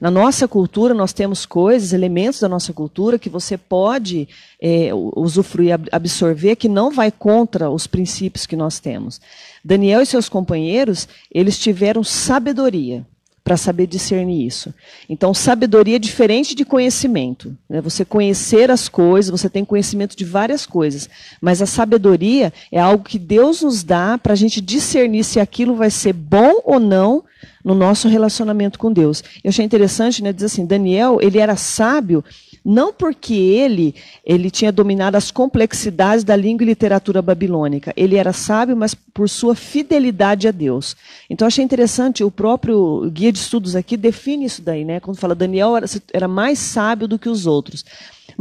Na 0.01 0.09
nossa 0.09 0.47
cultura, 0.47 0.95
nós 0.95 1.13
temos 1.13 1.45
coisas, 1.45 1.93
elementos 1.93 2.39
da 2.39 2.49
nossa 2.49 2.73
cultura 2.73 3.19
que 3.19 3.29
você 3.29 3.55
pode 3.55 4.27
é, 4.59 4.89
usufruir, 5.15 5.79
absorver, 5.91 6.55
que 6.55 6.67
não 6.67 6.89
vai 6.89 7.11
contra 7.11 7.69
os 7.69 7.85
princípios 7.85 8.47
que 8.47 8.55
nós 8.55 8.79
temos. 8.79 9.21
Daniel 9.63 10.01
e 10.01 10.05
seus 10.07 10.27
companheiros, 10.27 11.07
eles 11.31 11.59
tiveram 11.59 12.03
sabedoria 12.03 13.05
para 13.43 13.57
saber 13.57 13.87
discernir 13.87 14.45
isso. 14.45 14.73
Então, 15.09 15.33
sabedoria 15.33 15.97
é 15.97 15.99
diferente 15.99 16.55
de 16.55 16.63
conhecimento. 16.63 17.55
Né? 17.69 17.81
Você 17.81 18.05
conhecer 18.05 18.71
as 18.71 18.87
coisas, 18.87 19.29
você 19.29 19.49
tem 19.49 19.65
conhecimento 19.65 20.15
de 20.15 20.23
várias 20.23 20.65
coisas, 20.65 21.09
mas 21.41 21.61
a 21.61 21.65
sabedoria 21.65 22.53
é 22.71 22.79
algo 22.79 23.03
que 23.03 23.19
Deus 23.19 23.61
nos 23.61 23.83
dá 23.83 24.17
para 24.17 24.33
a 24.33 24.35
gente 24.35 24.61
discernir 24.61 25.25
se 25.25 25.39
aquilo 25.39 25.75
vai 25.75 25.89
ser 25.89 26.13
bom 26.13 26.61
ou 26.63 26.79
não 26.79 27.23
no 27.63 27.75
nosso 27.75 28.07
relacionamento 28.07 28.79
com 28.79 28.91
Deus. 28.91 29.23
Eu 29.43 29.49
achei 29.49 29.65
interessante, 29.65 30.23
né, 30.23 30.31
diz 30.31 30.43
assim, 30.43 30.65
Daniel, 30.65 31.19
ele 31.21 31.39
era 31.39 31.57
sábio 31.57 32.23
não 32.63 32.93
porque 32.93 33.33
ele 33.33 33.95
ele 34.25 34.49
tinha 34.49 34.71
dominado 34.71 35.15
as 35.15 35.31
complexidades 35.31 36.23
da 36.23 36.35
língua 36.35 36.63
e 36.63 36.67
literatura 36.67 37.21
babilônica. 37.21 37.93
Ele 37.95 38.15
era 38.15 38.31
sábio, 38.31 38.75
mas 38.75 38.93
por 38.93 39.27
sua 39.29 39.55
fidelidade 39.55 40.47
a 40.47 40.51
Deus. 40.51 40.95
Então 41.29 41.47
achei 41.47 41.63
interessante, 41.63 42.23
o 42.23 42.31
próprio 42.31 43.09
guia 43.11 43.31
de 43.31 43.39
estudos 43.39 43.75
aqui 43.75 43.97
define 43.97 44.45
isso 44.45 44.61
daí, 44.61 44.85
né? 44.85 44.99
Quando 44.99 45.17
fala 45.17 45.35
Daniel 45.35 45.75
era, 45.75 45.85
era 46.13 46.27
mais 46.27 46.59
sábio 46.59 47.07
do 47.07 47.19
que 47.19 47.29
os 47.29 47.45
outros 47.45 47.83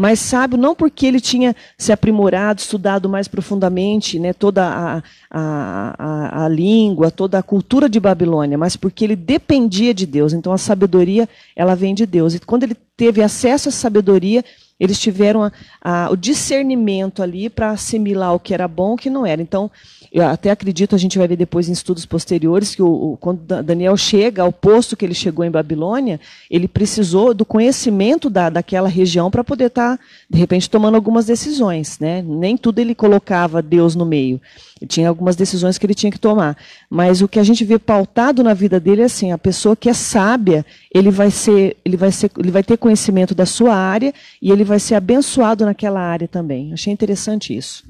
mas 0.03 0.19
sábio 0.19 0.59
não 0.59 0.75
porque 0.75 1.07
ele 1.07 1.21
tinha 1.21 1.55
se 1.79 1.93
aprimorado, 1.93 2.61
estudado 2.61 3.09
mais 3.09 3.29
profundamente 3.29 4.19
né, 4.19 4.33
toda 4.33 4.65
a, 4.65 5.03
a, 5.31 5.95
a, 5.97 6.45
a, 6.45 6.49
língua, 6.49 7.09
toda 7.09 7.39
a 7.39 7.43
cultura 7.43 7.89
de 7.89 8.01
Babilônia, 8.01 8.59
mas 8.59 8.75
porque 8.75 9.05
ele 9.05 9.15
dependia 9.15 9.95
de 9.95 10.05
Deus. 10.05 10.33
Então 10.33 10.53
a 10.53 10.59
sabedoria 10.59 11.29
ela 11.55 11.77
vem 11.77 11.95
de 11.95 12.05
Deus. 12.05 12.35
E 12.35 12.41
quando 12.41 12.65
ele 12.65 12.77
teve 12.97 13.23
acesso 13.23 13.69
à 13.69 13.73
sabedoria, 13.73 14.45
eles 14.83 14.99
tiveram 14.99 15.49
a, 15.81 16.09
o 16.11 16.17
discernimento 16.17 17.23
ali 17.23 17.49
para 17.49 17.71
assimilar 17.71 18.35
o 18.35 18.41
que 18.41 18.53
era 18.53 18.67
bom 18.67 18.91
e 18.91 18.95
o 18.95 18.97
que 18.97 19.09
não 19.09 19.25
era. 19.25 19.41
Então, 19.41 19.71
eu 20.13 20.27
até 20.27 20.51
acredito, 20.51 20.95
a 20.95 20.99
gente 20.99 21.17
vai 21.17 21.29
ver 21.29 21.37
depois 21.37 21.69
em 21.69 21.73
estudos 21.73 22.05
posteriores, 22.05 22.75
que 22.75 22.83
o, 22.83 23.13
o, 23.13 23.17
quando 23.17 23.39
Daniel 23.63 23.97
chega 23.97 24.43
ao 24.43 24.53
posto 24.53 24.97
que 24.97 25.05
ele 25.05 25.15
chegou 25.15 25.45
em 25.45 25.51
Babilônia, 25.53 26.21
ele 26.51 26.67
precisou 26.67 27.33
do 27.33 27.47
conhecimento 27.47 28.29
da, 28.29 28.51
daquela 28.51 28.89
região 28.89 29.31
para 29.31 29.45
poder 29.45 29.67
estar, 29.67 29.97
tá, 29.97 30.05
de 30.29 30.37
repente, 30.37 30.69
tomando 30.69 30.97
algumas 30.97 31.27
decisões. 31.27 32.01
Né? 32.01 32.21
Nem 32.21 32.57
tudo 32.57 32.81
ele 32.81 32.95
colocava 32.95 33.63
Deus 33.63 33.95
no 33.95 34.05
meio. 34.05 34.41
Ele 34.83 34.89
tinha 34.89 35.09
algumas 35.09 35.37
decisões 35.37 35.79
que 35.79 35.87
ele 35.87 35.95
tinha 35.95 36.11
que 36.11 36.19
tomar. 36.19 36.57
Mas 36.91 37.23
o 37.23 37.29
que 37.29 37.39
a 37.39 37.45
gente 37.45 37.65
vê 37.65 37.79
pautado 37.79 38.43
na 38.43 38.53
vida 38.53 38.81
dele 38.81 39.03
é 39.03 39.05
assim: 39.05 39.31
a 39.31 39.39
pessoa 39.39 39.77
que 39.77 39.89
é 39.89 39.95
sábia, 39.95 40.67
ele 40.93 41.11
vai, 41.11 41.31
ser, 41.31 41.77
ele 41.85 41.97
vai, 41.97 42.11
ser, 42.11 42.33
ele 42.37 42.51
vai 42.51 42.65
ter 42.65 42.77
conhecimento 42.77 43.33
da 43.33 43.47
sua 43.47 43.75
área 43.75 44.13
e 44.43 44.51
ele 44.51 44.65
vai 44.65 44.72
ser 44.79 44.95
abençoado 44.95 45.65
naquela 45.65 46.01
área 46.01 46.29
também. 46.29 46.73
Achei 46.73 46.93
interessante 46.93 47.57
isso. 47.57 47.85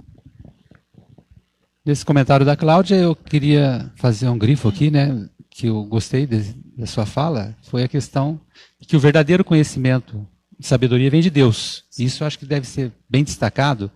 Nesse 1.85 2.05
comentário 2.05 2.47
da 2.47 2.57
Cláudia, 2.57 2.95
eu 2.95 3.17
queria 3.17 3.91
fazer 3.97 4.29
um 4.29 4.39
grifo 4.39 4.69
aqui, 4.69 4.91
né, 4.91 5.29
que 5.51 5.67
eu 5.67 5.85
gostei 5.85 6.27
de, 6.27 6.55
da 6.77 6.87
sua 6.87 7.05
fala, 7.05 7.57
foi 7.63 7.83
a 7.83 7.89
questão 7.89 8.41
de 8.81 8.87
que 8.87 8.97
o 8.97 9.01
verdadeiro 9.01 9.45
conhecimento 9.45 10.27
e 10.59 10.65
sabedoria 10.65 11.11
vem 11.11 11.21
de 11.21 11.29
Deus. 11.29 11.85
Isso 11.99 12.23
eu 12.23 12.27
acho 12.27 12.39
que 12.39 12.47
deve 12.47 12.69
ser 12.69 12.93
bem 13.11 13.25
destacado, 13.25 13.91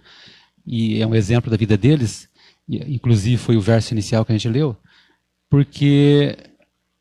e 0.66 1.00
é 1.00 1.06
um 1.06 1.14
exemplo 1.14 1.48
da 1.48 1.56
vida 1.56 1.76
deles, 1.76 2.28
inclusive 2.68 3.36
foi 3.36 3.56
o 3.56 3.60
verso 3.60 3.94
inicial 3.94 4.24
que 4.24 4.32
a 4.32 4.34
gente 4.36 4.48
leu, 4.48 4.76
porque 5.48 6.36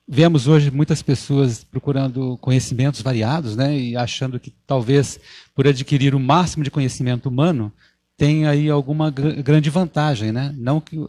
vemos 0.07 0.47
hoje 0.47 0.69
muitas 0.69 1.01
pessoas 1.01 1.63
procurando 1.63 2.37
conhecimentos 2.37 3.01
variados, 3.01 3.55
né, 3.55 3.77
e 3.77 3.97
achando 3.97 4.39
que 4.39 4.51
talvez 4.65 5.19
por 5.53 5.67
adquirir 5.67 6.13
o 6.13 6.19
máximo 6.19 6.63
de 6.63 6.71
conhecimento 6.71 7.27
humano, 7.27 7.71
tem 8.17 8.47
aí 8.47 8.69
alguma 8.69 9.09
gr 9.09 9.41
grande 9.43 9.69
vantagem, 9.69 10.31
né? 10.31 10.53
Não 10.57 10.79
que 10.79 11.05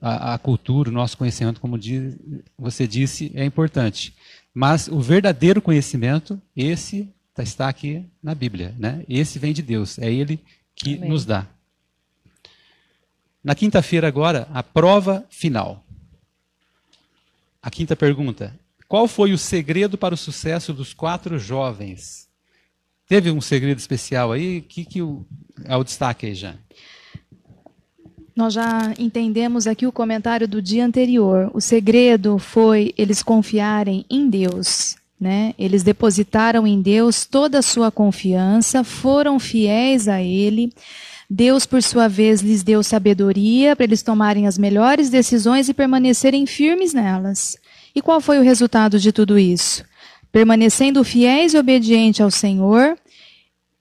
a, 0.00 0.34
a, 0.34 0.38
cultura, 0.38 0.88
o 0.88 0.92
nosso 0.92 1.18
conhecimento, 1.18 1.60
como 1.60 1.78
diz, 1.78 2.16
você 2.58 2.86
disse, 2.86 3.30
é 3.34 3.44
importante, 3.44 4.14
mas 4.54 4.88
o 4.88 4.98
verdadeiro 4.98 5.60
conhecimento, 5.60 6.40
esse 6.56 7.12
tá, 7.34 7.42
está 7.42 7.68
aqui 7.68 8.06
na 8.22 8.34
Bíblia, 8.34 8.74
né? 8.78 9.04
Esse 9.06 9.38
vem 9.38 9.52
de 9.52 9.60
Deus, 9.60 9.98
é 9.98 10.10
Ele 10.10 10.40
que 10.74 10.96
Amém. 10.96 11.10
nos 11.10 11.26
dá. 11.26 11.46
Na 13.44 13.54
quinta-feira 13.54 14.08
agora, 14.08 14.48
a 14.52 14.62
prova 14.62 15.24
final. 15.28 15.85
A 17.66 17.70
quinta 17.70 17.96
pergunta: 17.96 18.54
qual 18.86 19.08
foi 19.08 19.32
o 19.32 19.38
segredo 19.38 19.98
para 19.98 20.14
o 20.14 20.16
sucesso 20.16 20.72
dos 20.72 20.94
quatro 20.94 21.36
jovens? 21.36 22.28
Teve 23.08 23.28
um 23.28 23.40
segredo 23.40 23.78
especial 23.78 24.30
aí? 24.30 24.58
O 24.58 24.62
que, 24.62 24.84
que 24.84 25.00
é 25.64 25.76
o 25.76 25.82
destaque 25.82 26.26
aí, 26.26 26.34
Jane? 26.36 26.60
Nós 28.36 28.54
já 28.54 28.94
entendemos 28.96 29.66
aqui 29.66 29.84
o 29.84 29.90
comentário 29.90 30.46
do 30.46 30.62
dia 30.62 30.86
anterior. 30.86 31.50
O 31.52 31.60
segredo 31.60 32.38
foi 32.38 32.94
eles 32.96 33.20
confiarem 33.20 34.06
em 34.08 34.30
Deus. 34.30 34.94
Né? 35.18 35.52
Eles 35.58 35.82
depositaram 35.82 36.68
em 36.68 36.80
Deus 36.80 37.24
toda 37.24 37.58
a 37.58 37.62
sua 37.62 37.90
confiança, 37.90 38.84
foram 38.84 39.40
fiéis 39.40 40.06
a 40.06 40.22
Ele. 40.22 40.72
Deus, 41.28 41.66
por 41.66 41.82
sua 41.82 42.08
vez, 42.08 42.40
lhes 42.40 42.62
deu 42.62 42.82
sabedoria 42.82 43.74
para 43.74 43.84
eles 43.84 44.02
tomarem 44.02 44.46
as 44.46 44.56
melhores 44.56 45.10
decisões 45.10 45.68
e 45.68 45.74
permanecerem 45.74 46.46
firmes 46.46 46.94
nelas. 46.94 47.56
E 47.94 48.00
qual 48.00 48.20
foi 48.20 48.38
o 48.38 48.42
resultado 48.42 48.98
de 48.98 49.10
tudo 49.10 49.38
isso? 49.38 49.84
permanecendo 50.36 51.02
fiéis 51.02 51.54
e 51.54 51.58
obedientes 51.58 52.20
ao 52.20 52.30
Senhor. 52.30 52.98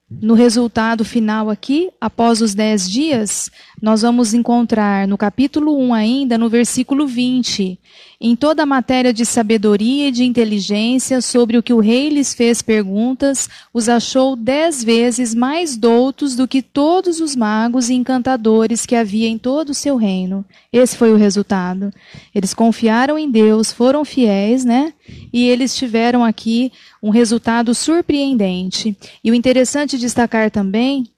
No 0.09 0.35
resultado 0.35 1.03
final 1.03 1.49
aqui, 1.49 1.89
após 1.99 2.39
os 2.39 2.55
dez 2.55 2.89
dias, 2.89 3.51
nós 3.81 4.03
vamos 4.03 4.33
encontrar 4.33 5.05
no 5.05 5.17
capítulo 5.17 5.77
1 5.77 5.93
ainda, 5.93 6.37
no 6.37 6.47
versículo 6.47 7.07
20, 7.07 7.77
em 8.19 8.35
toda 8.35 8.63
a 8.63 8.65
matéria 8.65 9.13
de 9.13 9.25
sabedoria 9.25 10.07
e 10.07 10.11
de 10.11 10.23
inteligência, 10.23 11.21
sobre 11.21 11.57
o 11.57 11.63
que 11.63 11.73
o 11.73 11.79
rei 11.79 12.09
lhes 12.09 12.33
fez 12.33 12.61
perguntas, 12.61 13.49
os 13.73 13.89
achou 13.89 14.35
dez 14.35 14.83
vezes 14.83 15.35
mais 15.35 15.75
doutos 15.75 16.35
do 16.35 16.47
que 16.47 16.61
todos 16.61 17.19
os 17.19 17.35
magos 17.35 17.89
e 17.89 17.93
encantadores 17.93 18.85
que 18.85 18.95
havia 18.95 19.27
em 19.27 19.37
todo 19.37 19.69
o 19.69 19.73
seu 19.73 19.97
reino. 19.97 20.45
Esse 20.71 20.97
foi 20.97 21.11
o 21.13 21.17
resultado. 21.17 21.91
Eles 22.33 22.53
confiaram 22.53 23.17
em 23.19 23.29
Deus, 23.29 23.71
foram 23.71 24.05
fiéis, 24.05 24.63
né? 24.63 24.93
E 25.31 25.47
eles 25.47 25.75
tiveram 25.75 26.23
aqui 26.23 26.71
um 27.01 27.09
resultado 27.09 27.75
surpreendente. 27.75 28.97
E 29.23 29.31
o 29.31 29.35
interessante 29.35 29.97
destacar 29.97 30.49
também, 30.49 31.09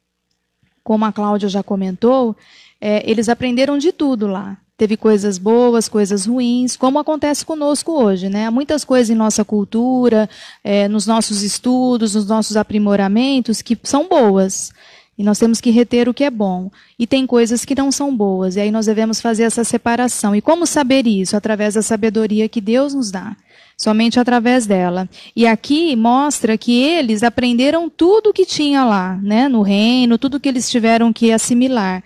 como 0.83 1.05
a 1.05 1.11
Cláudia 1.11 1.49
já 1.49 1.61
comentou, 1.61 2.35
é, 2.79 3.09
eles 3.09 3.29
aprenderam 3.29 3.77
de 3.77 3.91
tudo 3.91 4.27
lá. 4.27 4.57
Teve 4.77 4.95
coisas 4.95 5.39
boas, 5.39 5.89
coisas 5.89 6.27
ruins, 6.27 6.77
como 6.77 6.99
acontece 6.99 7.43
conosco 7.43 7.93
hoje, 7.93 8.29
né? 8.29 8.45
Há 8.45 8.51
muitas 8.51 8.85
coisas 8.85 9.09
em 9.09 9.15
nossa 9.15 9.43
cultura, 9.43 10.29
é, 10.63 10.87
nos 10.87 11.07
nossos 11.07 11.41
estudos, 11.41 12.13
nos 12.13 12.27
nossos 12.27 12.55
aprimoramentos 12.55 13.63
que 13.63 13.75
são 13.81 14.07
boas. 14.07 14.71
E 15.17 15.23
nós 15.23 15.39
temos 15.39 15.59
que 15.59 15.71
reter 15.71 16.07
o 16.07 16.13
que 16.13 16.23
é 16.23 16.29
bom. 16.29 16.69
E 16.99 17.07
tem 17.07 17.25
coisas 17.25 17.65
que 17.65 17.73
não 17.73 17.91
são 17.91 18.15
boas. 18.15 18.55
E 18.55 18.59
aí 18.59 18.69
nós 18.69 18.85
devemos 18.85 19.19
fazer 19.19 19.43
essa 19.43 19.63
separação. 19.63 20.35
E 20.35 20.41
como 20.41 20.67
saber 20.67 21.07
isso? 21.07 21.35
Através 21.35 21.73
da 21.73 21.81
sabedoria 21.81 22.47
que 22.47 22.61
Deus 22.61 22.93
nos 22.93 23.09
dá. 23.09 23.35
Somente 23.75 24.19
através 24.19 24.67
dela. 24.67 25.09
E 25.35 25.47
aqui 25.47 25.95
mostra 25.95 26.55
que 26.55 26.79
eles 26.79 27.23
aprenderam 27.23 27.89
tudo 27.89 28.29
o 28.29 28.33
que 28.33 28.45
tinha 28.45 28.85
lá, 28.85 29.19
né? 29.23 29.49
No 29.49 29.63
reino, 29.63 30.19
tudo 30.19 30.39
que 30.39 30.47
eles 30.49 30.69
tiveram 30.69 31.11
que 31.11 31.31
assimilar. 31.31 32.03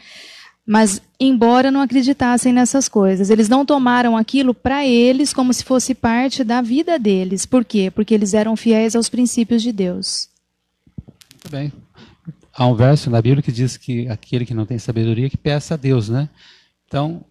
Mas, 0.71 1.01
embora 1.19 1.69
não 1.69 1.81
acreditassem 1.81 2.53
nessas 2.53 2.87
coisas, 2.87 3.29
eles 3.29 3.49
não 3.49 3.65
tomaram 3.65 4.15
aquilo 4.15 4.53
para 4.53 4.87
eles 4.87 5.33
como 5.33 5.53
se 5.53 5.65
fosse 5.65 5.93
parte 5.93 6.45
da 6.45 6.61
vida 6.61 6.97
deles. 6.97 7.45
Por 7.45 7.65
quê? 7.65 7.91
Porque 7.91 8.13
eles 8.13 8.33
eram 8.33 8.55
fiéis 8.55 8.95
aos 8.95 9.09
princípios 9.09 9.61
de 9.61 9.73
Deus. 9.73 10.29
Muito 11.29 11.49
bem. 11.51 11.73
há 12.53 12.65
um 12.65 12.73
verso 12.73 13.09
na 13.09 13.21
Bíblia 13.21 13.43
que 13.43 13.51
diz 13.51 13.75
que 13.75 14.07
aquele 14.07 14.45
que 14.45 14.53
não 14.53 14.65
tem 14.65 14.79
sabedoria 14.79 15.29
que 15.29 15.35
peça 15.35 15.73
a 15.73 15.77
Deus, 15.77 16.07
né? 16.07 16.29
Então, 16.87 17.25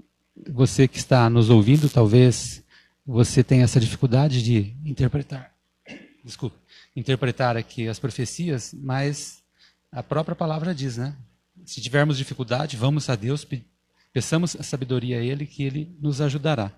você 0.52 0.86
que 0.86 0.98
está 0.98 1.30
nos 1.30 1.48
ouvindo, 1.48 1.88
talvez 1.88 2.62
você 3.06 3.42
tenha 3.42 3.64
essa 3.64 3.80
dificuldade 3.80 4.42
de 4.42 4.76
interpretar, 4.84 5.50
desculpa, 6.22 6.58
interpretar 6.94 7.56
aqui 7.56 7.88
as 7.88 7.98
profecias, 7.98 8.74
mas 8.74 9.42
a 9.90 10.02
própria 10.02 10.36
palavra 10.36 10.74
diz, 10.74 10.98
né? 10.98 11.16
Se 11.64 11.80
tivermos 11.80 12.18
dificuldade, 12.18 12.76
vamos 12.76 13.08
a 13.08 13.16
Deus, 13.16 13.46
peçamos 14.12 14.56
a 14.58 14.62
sabedoria 14.62 15.18
a 15.18 15.22
Ele, 15.22 15.46
que 15.46 15.62
Ele 15.62 15.94
nos 16.00 16.20
ajudará. 16.20 16.72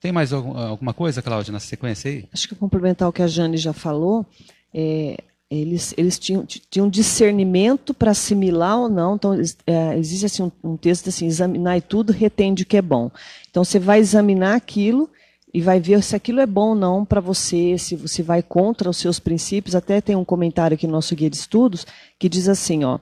Tem 0.00 0.10
mais 0.10 0.32
alguma 0.32 0.92
coisa, 0.92 1.22
Cláudia, 1.22 1.52
na 1.52 1.60
sequência 1.60 2.10
aí? 2.10 2.28
Acho 2.32 2.48
que 2.48 2.54
complementar 2.56 3.08
o 3.08 3.12
que 3.12 3.22
a 3.22 3.26
Jane 3.28 3.56
já 3.56 3.72
falou, 3.72 4.26
é, 4.74 5.16
eles, 5.48 5.94
eles 5.96 6.18
tinham, 6.18 6.46
tinham 6.46 6.88
discernimento 6.88 7.92
para 7.92 8.10
assimilar 8.10 8.80
ou 8.80 8.88
não. 8.88 9.14
Então, 9.14 9.34
é, 9.66 9.98
existe 9.98 10.24
assim, 10.26 10.42
um, 10.42 10.72
um 10.72 10.76
texto 10.76 11.08
assim, 11.08 11.26
examinar 11.26 11.76
e 11.76 11.82
tudo, 11.82 12.12
retende 12.12 12.62
o 12.62 12.66
que 12.66 12.78
é 12.78 12.82
bom. 12.82 13.10
Então, 13.50 13.62
você 13.62 13.78
vai 13.78 14.00
examinar 14.00 14.56
aquilo 14.56 15.10
e 15.52 15.60
vai 15.60 15.78
ver 15.78 16.02
se 16.02 16.16
aquilo 16.16 16.40
é 16.40 16.46
bom 16.46 16.70
ou 16.70 16.74
não 16.74 17.04
para 17.04 17.20
você, 17.20 17.76
se 17.76 17.94
você 17.94 18.22
vai 18.22 18.42
contra 18.42 18.88
os 18.88 18.96
seus 18.96 19.20
princípios. 19.20 19.74
Até 19.74 20.00
tem 20.00 20.16
um 20.16 20.24
comentário 20.24 20.74
aqui 20.74 20.86
no 20.86 20.94
nosso 20.94 21.14
guia 21.14 21.28
de 21.28 21.36
estudos 21.36 21.86
que 22.18 22.28
diz 22.30 22.48
assim, 22.48 22.82
ó, 22.84 22.98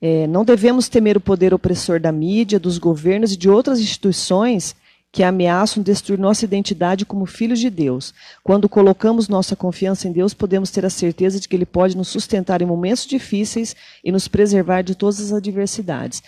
é, 0.00 0.26
não 0.26 0.44
devemos 0.44 0.88
temer 0.88 1.16
o 1.16 1.20
poder 1.20 1.52
opressor 1.52 2.00
da 2.00 2.10
mídia, 2.10 2.58
dos 2.58 2.78
governos 2.78 3.32
e 3.32 3.36
de 3.36 3.48
outras 3.48 3.80
instituições 3.80 4.74
que 5.12 5.24
ameaçam 5.24 5.82
destruir 5.82 6.18
nossa 6.18 6.44
identidade 6.44 7.04
como 7.04 7.26
filhos 7.26 7.58
de 7.58 7.68
Deus. 7.68 8.14
Quando 8.44 8.68
colocamos 8.68 9.28
nossa 9.28 9.56
confiança 9.56 10.06
em 10.06 10.12
Deus, 10.12 10.32
podemos 10.32 10.70
ter 10.70 10.86
a 10.86 10.90
certeza 10.90 11.40
de 11.40 11.48
que 11.48 11.56
Ele 11.56 11.66
pode 11.66 11.96
nos 11.96 12.08
sustentar 12.08 12.62
em 12.62 12.66
momentos 12.66 13.06
difíceis 13.06 13.74
e 14.04 14.12
nos 14.12 14.28
preservar 14.28 14.82
de 14.82 14.94
todas 14.94 15.20
as 15.20 15.32
adversidades. 15.32 16.22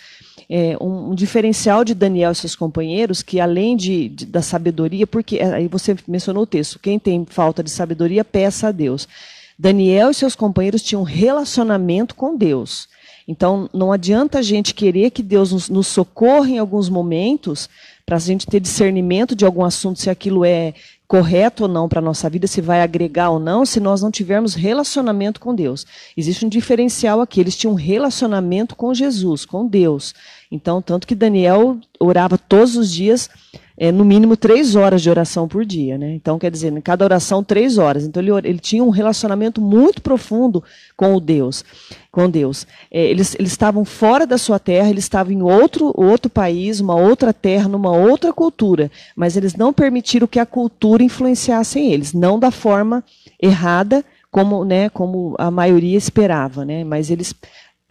É, 0.49 0.75
um, 0.81 1.11
um, 1.11 1.15
diferencial 1.15 1.85
de 1.85 1.93
Daniel 1.93 2.33
e 2.33 2.35
seus 2.35 2.55
companheiros, 2.55 3.23
que 3.23 3.39
além 3.39 3.77
de, 3.77 4.09
de, 4.09 4.25
da 4.25 4.41
sabedoria, 4.41 5.07
porque 5.07 5.37
é, 5.37 5.53
aí 5.53 5.67
você 5.69 5.95
mencionou 6.05 6.43
o 6.43 6.47
texto, 6.47 6.77
quem 6.77 6.99
tem 6.99 7.25
falta 7.25 7.63
de 7.63 7.71
sabedoria, 7.71 8.25
peça 8.25 8.67
a 8.67 8.71
Deus. 8.71 9.07
Daniel 9.57 10.09
e 10.09 10.13
seus 10.13 10.35
companheiros 10.35 10.83
tinham 10.83 11.01
um 11.01 11.05
relacionamento 11.05 12.15
com 12.15 12.35
Deus. 12.35 12.89
Então, 13.27 13.69
não 13.73 13.91
adianta 13.91 14.39
a 14.39 14.41
gente 14.41 14.73
querer 14.73 15.11
que 15.11 15.23
Deus 15.23 15.51
nos, 15.51 15.69
nos 15.69 15.87
socorra 15.87 16.49
em 16.49 16.59
alguns 16.59 16.89
momentos, 16.89 17.69
para 18.05 18.17
a 18.17 18.19
gente 18.19 18.45
ter 18.45 18.59
discernimento 18.59 19.35
de 19.35 19.45
algum 19.45 19.63
assunto, 19.63 19.99
se 19.99 20.09
aquilo 20.09 20.43
é 20.43 20.73
correto 21.07 21.63
ou 21.63 21.69
não 21.69 21.87
para 21.87 21.99
a 21.99 22.01
nossa 22.01 22.29
vida, 22.29 22.47
se 22.47 22.59
vai 22.59 22.81
agregar 22.81 23.29
ou 23.29 23.39
não, 23.39 23.65
se 23.65 23.79
nós 23.79 24.01
não 24.01 24.09
tivermos 24.09 24.55
relacionamento 24.55 25.39
com 25.39 25.53
Deus. 25.53 25.85
Existe 26.17 26.45
um 26.45 26.49
diferencial 26.49 27.21
aqui, 27.21 27.39
eles 27.39 27.55
tinham 27.55 27.73
um 27.73 27.77
relacionamento 27.77 28.75
com 28.75 28.93
Jesus, 28.93 29.45
com 29.45 29.65
Deus. 29.67 30.13
Então, 30.51 30.81
tanto 30.81 31.07
que 31.07 31.15
Daniel 31.15 31.77
orava 31.99 32.37
todos 32.37 32.75
os 32.75 32.91
dias 32.91 33.29
é, 33.77 33.91
no 33.91 34.05
mínimo 34.05 34.37
três 34.37 34.75
horas 34.75 35.01
de 35.01 35.09
oração 35.09 35.47
por 35.47 35.65
dia. 35.65 35.97
Né? 35.97 36.13
Então, 36.13 36.37
quer 36.37 36.51
dizer, 36.51 36.71
em 36.71 36.81
cada 36.81 37.03
oração, 37.03 37.43
três 37.43 37.77
horas. 37.77 38.05
Então, 38.05 38.21
ele, 38.21 38.31
ele 38.47 38.59
tinha 38.59 38.83
um 38.83 38.89
relacionamento 38.89 39.59
muito 39.59 40.01
profundo 40.01 40.63
com 40.95 41.15
o 41.15 41.19
Deus. 41.19 41.63
Com 42.11 42.29
Deus. 42.29 42.67
É, 42.91 43.03
eles, 43.05 43.35
eles 43.39 43.51
estavam 43.51 43.83
fora 43.83 44.27
da 44.27 44.37
sua 44.37 44.59
terra, 44.59 44.89
eles 44.89 45.05
estavam 45.05 45.33
em 45.33 45.41
outro, 45.41 45.91
outro 45.95 46.29
país, 46.29 46.79
uma 46.79 46.95
outra 46.95 47.33
terra, 47.33 47.67
numa 47.67 47.91
outra 47.91 48.31
cultura. 48.31 48.91
Mas 49.15 49.35
eles 49.35 49.55
não 49.55 49.73
permitiram 49.73 50.27
que 50.27 50.39
a 50.39 50.45
cultura 50.45 51.03
influenciasse 51.03 51.79
eles, 51.79 52.13
não 52.13 52.39
da 52.39 52.51
forma 52.51 53.03
errada, 53.41 54.05
como, 54.33 54.65
né, 54.65 54.89
como 54.89 55.35
a 55.37 55.51
maioria 55.51 55.95
esperava, 55.95 56.65
né? 56.65 56.83
Mas 56.83 57.11
eles 57.11 57.35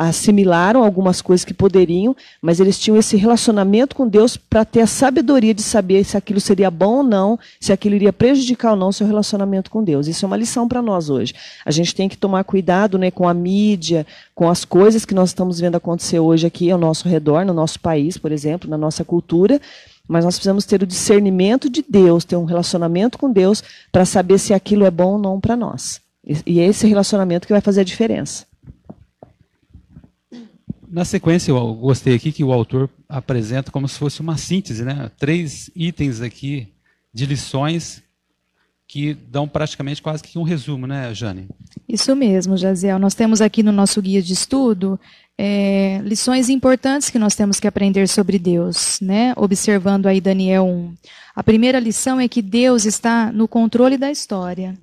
assimilaram 0.08 0.84
algumas 0.84 1.20
coisas 1.20 1.44
que 1.44 1.54
poderiam, 1.54 2.14
mas 2.40 2.60
eles 2.60 2.78
tinham 2.78 2.96
esse 2.96 3.16
relacionamento 3.16 3.94
com 3.94 4.08
Deus 4.08 4.36
para 4.36 4.64
ter 4.64 4.80
a 4.80 4.86
sabedoria 4.86 5.54
de 5.54 5.62
saber 5.62 6.04
se 6.04 6.16
aquilo 6.16 6.40
seria 6.40 6.70
bom 6.70 6.98
ou 6.98 7.02
não, 7.02 7.38
se 7.60 7.72
aquilo 7.72 7.94
iria 7.94 8.12
prejudicar 8.12 8.72
ou 8.72 8.76
não 8.76 8.88
o 8.88 8.92
seu 8.92 9.06
relacionamento 9.06 9.70
com 9.70 9.82
Deus. 9.82 10.08
Isso 10.08 10.24
é 10.24 10.26
uma 10.26 10.36
lição 10.36 10.66
para 10.66 10.82
nós 10.82 11.08
hoje. 11.08 11.34
A 11.64 11.70
gente 11.70 11.94
tem 11.94 12.08
que 12.08 12.16
tomar 12.16 12.44
cuidado 12.44 12.98
né, 12.98 13.10
com 13.10 13.28
a 13.28 13.34
mídia, 13.34 14.06
com 14.34 14.48
as 14.48 14.64
coisas 14.64 15.04
que 15.04 15.14
nós 15.14 15.30
estamos 15.30 15.60
vendo 15.60 15.76
acontecer 15.76 16.18
hoje 16.18 16.46
aqui 16.46 16.70
ao 16.70 16.78
nosso 16.78 17.08
redor, 17.08 17.44
no 17.44 17.54
nosso 17.54 17.78
país, 17.78 18.18
por 18.18 18.32
exemplo, 18.32 18.68
na 18.68 18.78
nossa 18.78 19.04
cultura, 19.04 19.60
mas 20.08 20.24
nós 20.24 20.34
precisamos 20.34 20.64
ter 20.64 20.82
o 20.82 20.86
discernimento 20.86 21.70
de 21.70 21.84
Deus, 21.88 22.24
ter 22.24 22.36
um 22.36 22.44
relacionamento 22.44 23.18
com 23.18 23.30
Deus 23.30 23.62
para 23.90 24.04
saber 24.04 24.38
se 24.38 24.52
aquilo 24.52 24.84
é 24.84 24.90
bom 24.90 25.12
ou 25.12 25.18
não 25.18 25.40
para 25.40 25.56
nós. 25.56 26.00
E 26.46 26.60
é 26.60 26.66
esse 26.66 26.86
relacionamento 26.86 27.46
que 27.46 27.52
vai 27.52 27.60
fazer 27.60 27.80
a 27.80 27.84
diferença. 27.84 28.51
Na 30.92 31.06
sequência, 31.06 31.50
eu 31.50 31.74
gostei 31.74 32.14
aqui 32.14 32.30
que 32.30 32.44
o 32.44 32.52
autor 32.52 32.90
apresenta 33.08 33.70
como 33.70 33.88
se 33.88 33.98
fosse 33.98 34.20
uma 34.20 34.36
síntese, 34.36 34.84
né? 34.84 35.10
Três 35.18 35.70
itens 35.74 36.20
aqui 36.20 36.68
de 37.14 37.24
lições 37.24 38.02
que 38.86 39.14
dão 39.14 39.48
praticamente 39.48 40.02
quase 40.02 40.22
que 40.22 40.38
um 40.38 40.42
resumo, 40.42 40.86
né, 40.86 41.14
Jane? 41.14 41.48
Isso 41.88 42.14
mesmo, 42.14 42.58
Jaziel. 42.58 42.98
Nós 42.98 43.14
temos 43.14 43.40
aqui 43.40 43.62
no 43.62 43.72
nosso 43.72 44.02
guia 44.02 44.20
de 44.20 44.34
estudo 44.34 45.00
é, 45.38 46.02
lições 46.04 46.50
importantes 46.50 47.08
que 47.08 47.18
nós 47.18 47.34
temos 47.34 47.58
que 47.58 47.66
aprender 47.66 48.06
sobre 48.06 48.38
Deus, 48.38 48.98
né? 49.00 49.32
Observando 49.34 50.06
aí 50.06 50.20
Daniel 50.20 50.66
1. 50.66 50.94
A 51.34 51.42
primeira 51.42 51.80
lição 51.80 52.20
é 52.20 52.28
que 52.28 52.42
Deus 52.42 52.84
está 52.84 53.32
no 53.32 53.48
controle 53.48 53.96
da 53.96 54.10
história. 54.10 54.78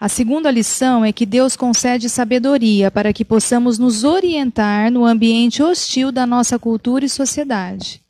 A 0.00 0.08
segunda 0.08 0.50
lição 0.50 1.04
é 1.04 1.12
que 1.12 1.24
Deus 1.24 1.56
concede 1.56 2.08
sabedoria 2.08 2.90
para 2.90 3.12
que 3.12 3.24
possamos 3.24 3.78
nos 3.78 4.04
orientar 4.04 4.90
no 4.90 5.04
ambiente 5.04 5.62
hostil 5.62 6.10
da 6.10 6.26
nossa 6.26 6.58
cultura 6.58 7.04
e 7.04 7.08
sociedade. 7.08 8.02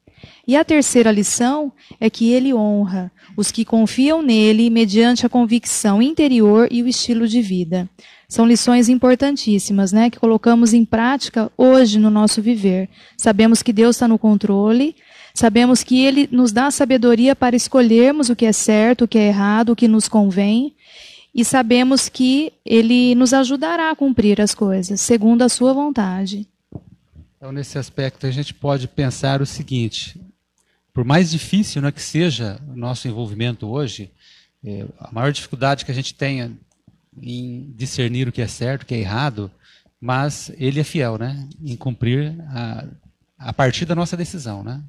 E 0.47 0.57
a 0.57 0.65
terceira 0.65 1.11
lição 1.11 1.73
é 1.99 2.11
que 2.11 2.31
ele 2.31 2.53
honra 2.53 3.11
os 3.37 3.51
que 3.51 3.65
confiam 3.65 4.23
nele 4.23 4.69
mediante 4.69 5.25
a 5.25 5.29
convicção 5.29 6.03
interior 6.03 6.69
e 6.71 6.83
o 6.83 6.89
estilo 6.89 7.27
de 7.27 7.41
vida. 7.41 7.89
São 8.29 8.47
lições 8.47 8.89
importantíssimas, 8.89 9.93
né, 9.93 10.11
que 10.11 10.19
colocamos 10.19 10.75
em 10.75 10.85
prática 10.85 11.51
hoje 11.57 11.99
no 11.99 12.11
nosso 12.11 12.43
viver. 12.43 12.89
Sabemos 13.17 13.63
que 13.63 13.73
Deus 13.73 13.97
está 13.97 14.09
no 14.09 14.19
controle, 14.19 14.97
sabemos 15.33 15.83
que 15.83 16.05
Ele 16.05 16.29
nos 16.31 16.53
dá 16.53 16.71
sabedoria 16.71 17.35
para 17.35 17.57
escolhermos 17.57 18.29
o 18.29 18.37
que 18.37 18.47
é 18.47 18.53
certo, 18.53 19.05
o 19.05 19.09
que 19.09 19.19
é 19.19 19.29
errado, 19.29 19.71
o 19.71 19.77
que 19.77 19.89
nos 19.89 20.09
convém, 20.09 20.75
e 21.35 21.45
sabemos 21.45 22.09
que 22.09 22.53
Ele 22.65 23.15
nos 23.15 23.35
ajudará 23.35 23.91
a 23.91 23.97
cumprir 23.97 24.41
as 24.41 24.55
coisas, 24.55 25.01
segundo 25.01 25.43
a 25.43 25.49
Sua 25.49 25.73
vontade. 25.73 26.47
Então, 27.37 27.51
nesse 27.51 27.77
aspecto, 27.77 28.27
a 28.27 28.31
gente 28.31 28.55
pode 28.55 28.87
pensar 28.87 29.43
o 29.43 29.47
seguinte: 29.47 30.21
por 30.93 31.05
mais 31.05 31.31
difícil 31.31 31.83
né, 31.83 31.91
que 31.91 32.01
seja 32.01 32.61
o 32.69 32.77
nosso 32.77 33.09
envolvimento 33.09 33.67
hoje, 33.67 34.11
é, 34.65 34.87
a 34.99 35.13
maior 35.13 35.33
dificuldade 35.33 35.85
que 35.85 35.91
a 35.91 35.95
gente 35.95 36.15
tenha 36.15 36.53
em 37.21 37.73
discernir 37.77 38.29
o 38.29 38.33
que 38.33 38.41
é 38.41 38.47
certo, 38.47 38.83
o 38.83 38.87
que 38.87 38.95
é 38.95 39.01
errado, 39.01 39.51
mas 40.01 40.53
Ele 40.57 40.81
é 40.81 40.85
fiel, 40.85 41.19
né, 41.19 41.49
em 41.61 41.77
cumprir 41.77 42.35
a, 42.49 42.87
a 43.39 43.53
partir 43.53 43.85
da 43.85 43.95
nossa 43.95 44.17
decisão, 44.17 44.63
né? 44.63 44.81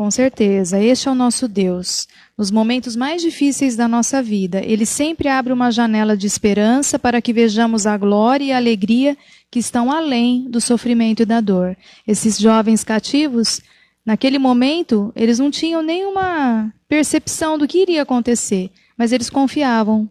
Com 0.00 0.10
certeza, 0.10 0.82
este 0.82 1.08
é 1.08 1.10
o 1.10 1.14
nosso 1.14 1.46
Deus. 1.46 2.08
Nos 2.34 2.50
momentos 2.50 2.96
mais 2.96 3.20
difíceis 3.20 3.76
da 3.76 3.86
nossa 3.86 4.22
vida, 4.22 4.62
Ele 4.64 4.86
sempre 4.86 5.28
abre 5.28 5.52
uma 5.52 5.70
janela 5.70 6.16
de 6.16 6.26
esperança 6.26 6.98
para 6.98 7.20
que 7.20 7.34
vejamos 7.34 7.86
a 7.86 7.98
glória 7.98 8.44
e 8.44 8.50
a 8.50 8.56
alegria 8.56 9.14
que 9.50 9.58
estão 9.58 9.92
além 9.92 10.48
do 10.48 10.58
sofrimento 10.58 11.20
e 11.20 11.26
da 11.26 11.42
dor. 11.42 11.76
Esses 12.08 12.38
jovens 12.38 12.82
cativos, 12.82 13.60
naquele 14.02 14.38
momento, 14.38 15.12
eles 15.14 15.38
não 15.38 15.50
tinham 15.50 15.82
nenhuma 15.82 16.72
percepção 16.88 17.58
do 17.58 17.68
que 17.68 17.82
iria 17.82 18.00
acontecer, 18.00 18.70
mas 18.96 19.12
eles 19.12 19.28
confiavam 19.28 20.08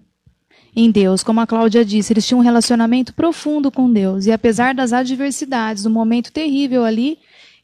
em 0.76 0.92
Deus. 0.92 1.24
Como 1.24 1.42
a 1.42 1.48
Cláudia 1.48 1.84
disse, 1.84 2.14
eles 2.14 2.28
tinham 2.28 2.42
um 2.42 2.44
relacionamento 2.44 3.12
profundo 3.12 3.72
com 3.72 3.92
Deus. 3.92 4.28
E 4.28 4.32
apesar 4.32 4.76
das 4.76 4.94
adversidades, 4.94 5.82
do 5.82 5.90
momento 5.90 6.32
terrível 6.32 6.86
ali, 6.86 7.18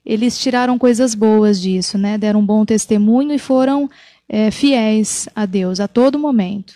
eles 0.06 0.38
tiraram 0.38 0.78
coisas 0.78 1.16
boas 1.16 1.60
disso, 1.60 1.98
né? 1.98 2.18
Deram 2.18 2.42
um 2.42 2.46
bom 2.46 2.64
testemunho 2.64 3.34
e 3.34 3.40
foram 3.40 3.90
é, 4.30 4.52
fiéis 4.52 5.28
a 5.36 5.46
Deus 5.46 5.80
a 5.80 5.88
todo 5.88 6.20
momento. 6.20 6.76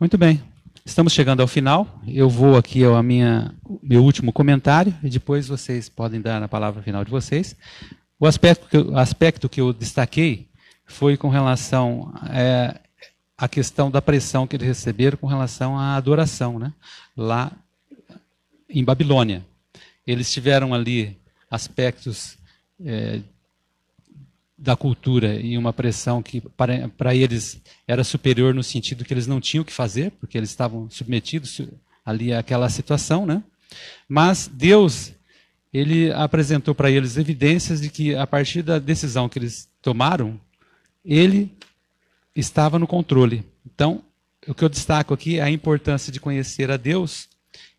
Muito 0.00 0.16
bem. 0.16 0.42
Estamos 0.84 1.12
chegando 1.12 1.40
ao 1.40 1.46
final. 1.46 2.00
Eu 2.08 2.28
vou 2.28 2.56
aqui 2.56 2.82
ao 2.82 3.00
minha, 3.02 3.54
meu 3.82 4.02
último 4.02 4.32
comentário 4.32 4.94
e 5.02 5.08
depois 5.08 5.46
vocês 5.46 5.88
podem 5.88 6.20
dar 6.20 6.42
a 6.42 6.48
palavra 6.48 6.82
final 6.82 7.04
de 7.04 7.10
vocês. 7.10 7.54
O 8.18 8.26
aspecto 8.26 8.68
que 8.68 8.76
eu, 8.76 8.98
aspecto 8.98 9.48
que 9.48 9.60
eu 9.60 9.72
destaquei 9.72 10.48
foi 10.86 11.16
com 11.16 11.28
relação 11.28 12.12
é, 12.30 12.80
à 13.36 13.48
questão 13.48 13.90
da 13.90 14.02
pressão 14.02 14.46
que 14.46 14.56
eles 14.56 14.66
receberam 14.66 15.18
com 15.18 15.26
relação 15.26 15.78
à 15.78 15.94
adoração, 15.94 16.58
né? 16.58 16.72
lá 17.16 17.52
em 18.68 18.82
Babilônia. 18.82 19.44
Eles 20.06 20.32
tiveram 20.32 20.74
ali 20.74 21.16
aspectos 21.52 22.38
é, 22.82 23.20
da 24.56 24.74
cultura 24.74 25.34
e 25.34 25.58
uma 25.58 25.72
pressão 25.72 26.22
que 26.22 26.40
para, 26.40 26.88
para 26.88 27.14
eles 27.14 27.60
era 27.86 28.02
superior 28.02 28.54
no 28.54 28.62
sentido 28.62 29.04
que 29.04 29.12
eles 29.12 29.26
não 29.26 29.40
tinham 29.40 29.62
o 29.62 29.64
que 29.64 29.72
fazer, 29.72 30.12
porque 30.12 30.38
eles 30.38 30.48
estavam 30.48 30.88
submetidos 30.88 31.60
ali 32.04 32.32
àquela 32.32 32.70
situação, 32.70 33.26
né? 33.26 33.42
Mas 34.08 34.48
Deus, 34.52 35.12
ele 35.72 36.10
apresentou 36.12 36.74
para 36.74 36.90
eles 36.90 37.16
evidências 37.18 37.80
de 37.80 37.90
que 37.90 38.14
a 38.14 38.26
partir 38.26 38.62
da 38.62 38.78
decisão 38.78 39.28
que 39.28 39.38
eles 39.38 39.68
tomaram, 39.82 40.40
ele 41.04 41.54
estava 42.34 42.78
no 42.78 42.86
controle. 42.86 43.44
Então, 43.66 44.02
o 44.46 44.54
que 44.54 44.64
eu 44.64 44.68
destaco 44.68 45.12
aqui 45.12 45.38
é 45.38 45.42
a 45.42 45.50
importância 45.50 46.10
de 46.10 46.20
conhecer 46.20 46.70
a 46.70 46.76
Deus 46.76 47.28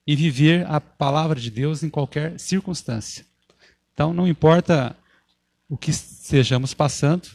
e 0.05 0.15
viver 0.15 0.65
a 0.67 0.79
palavra 0.79 1.39
de 1.39 1.49
Deus 1.49 1.81
em 1.81 1.89
qualquer 1.89 2.39
circunstância. 2.39 3.25
Então, 3.93 4.13
não 4.13 4.27
importa 4.27 4.95
o 5.69 5.77
que 5.77 5.91
estejamos 5.91 6.73
passando, 6.73 7.27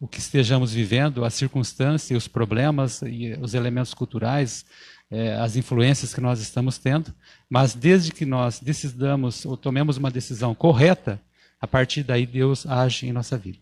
o 0.00 0.06
que 0.06 0.18
estejamos 0.18 0.72
vivendo, 0.72 1.24
a 1.24 1.30
circunstância, 1.30 2.16
os 2.16 2.28
problemas 2.28 3.02
e 3.02 3.36
os 3.40 3.54
elementos 3.54 3.94
culturais, 3.94 4.64
é, 5.10 5.34
as 5.36 5.56
influências 5.56 6.12
que 6.12 6.20
nós 6.20 6.40
estamos 6.40 6.78
tendo, 6.78 7.14
mas 7.48 7.74
desde 7.74 8.12
que 8.12 8.26
nós 8.26 8.60
decidamos 8.60 9.46
ou 9.46 9.56
tomemos 9.56 9.96
uma 9.96 10.10
decisão 10.10 10.54
correta, 10.54 11.20
a 11.60 11.66
partir 11.66 12.02
daí 12.02 12.26
Deus 12.26 12.66
age 12.66 13.06
em 13.06 13.12
nossa 13.12 13.38
vida. 13.38 13.58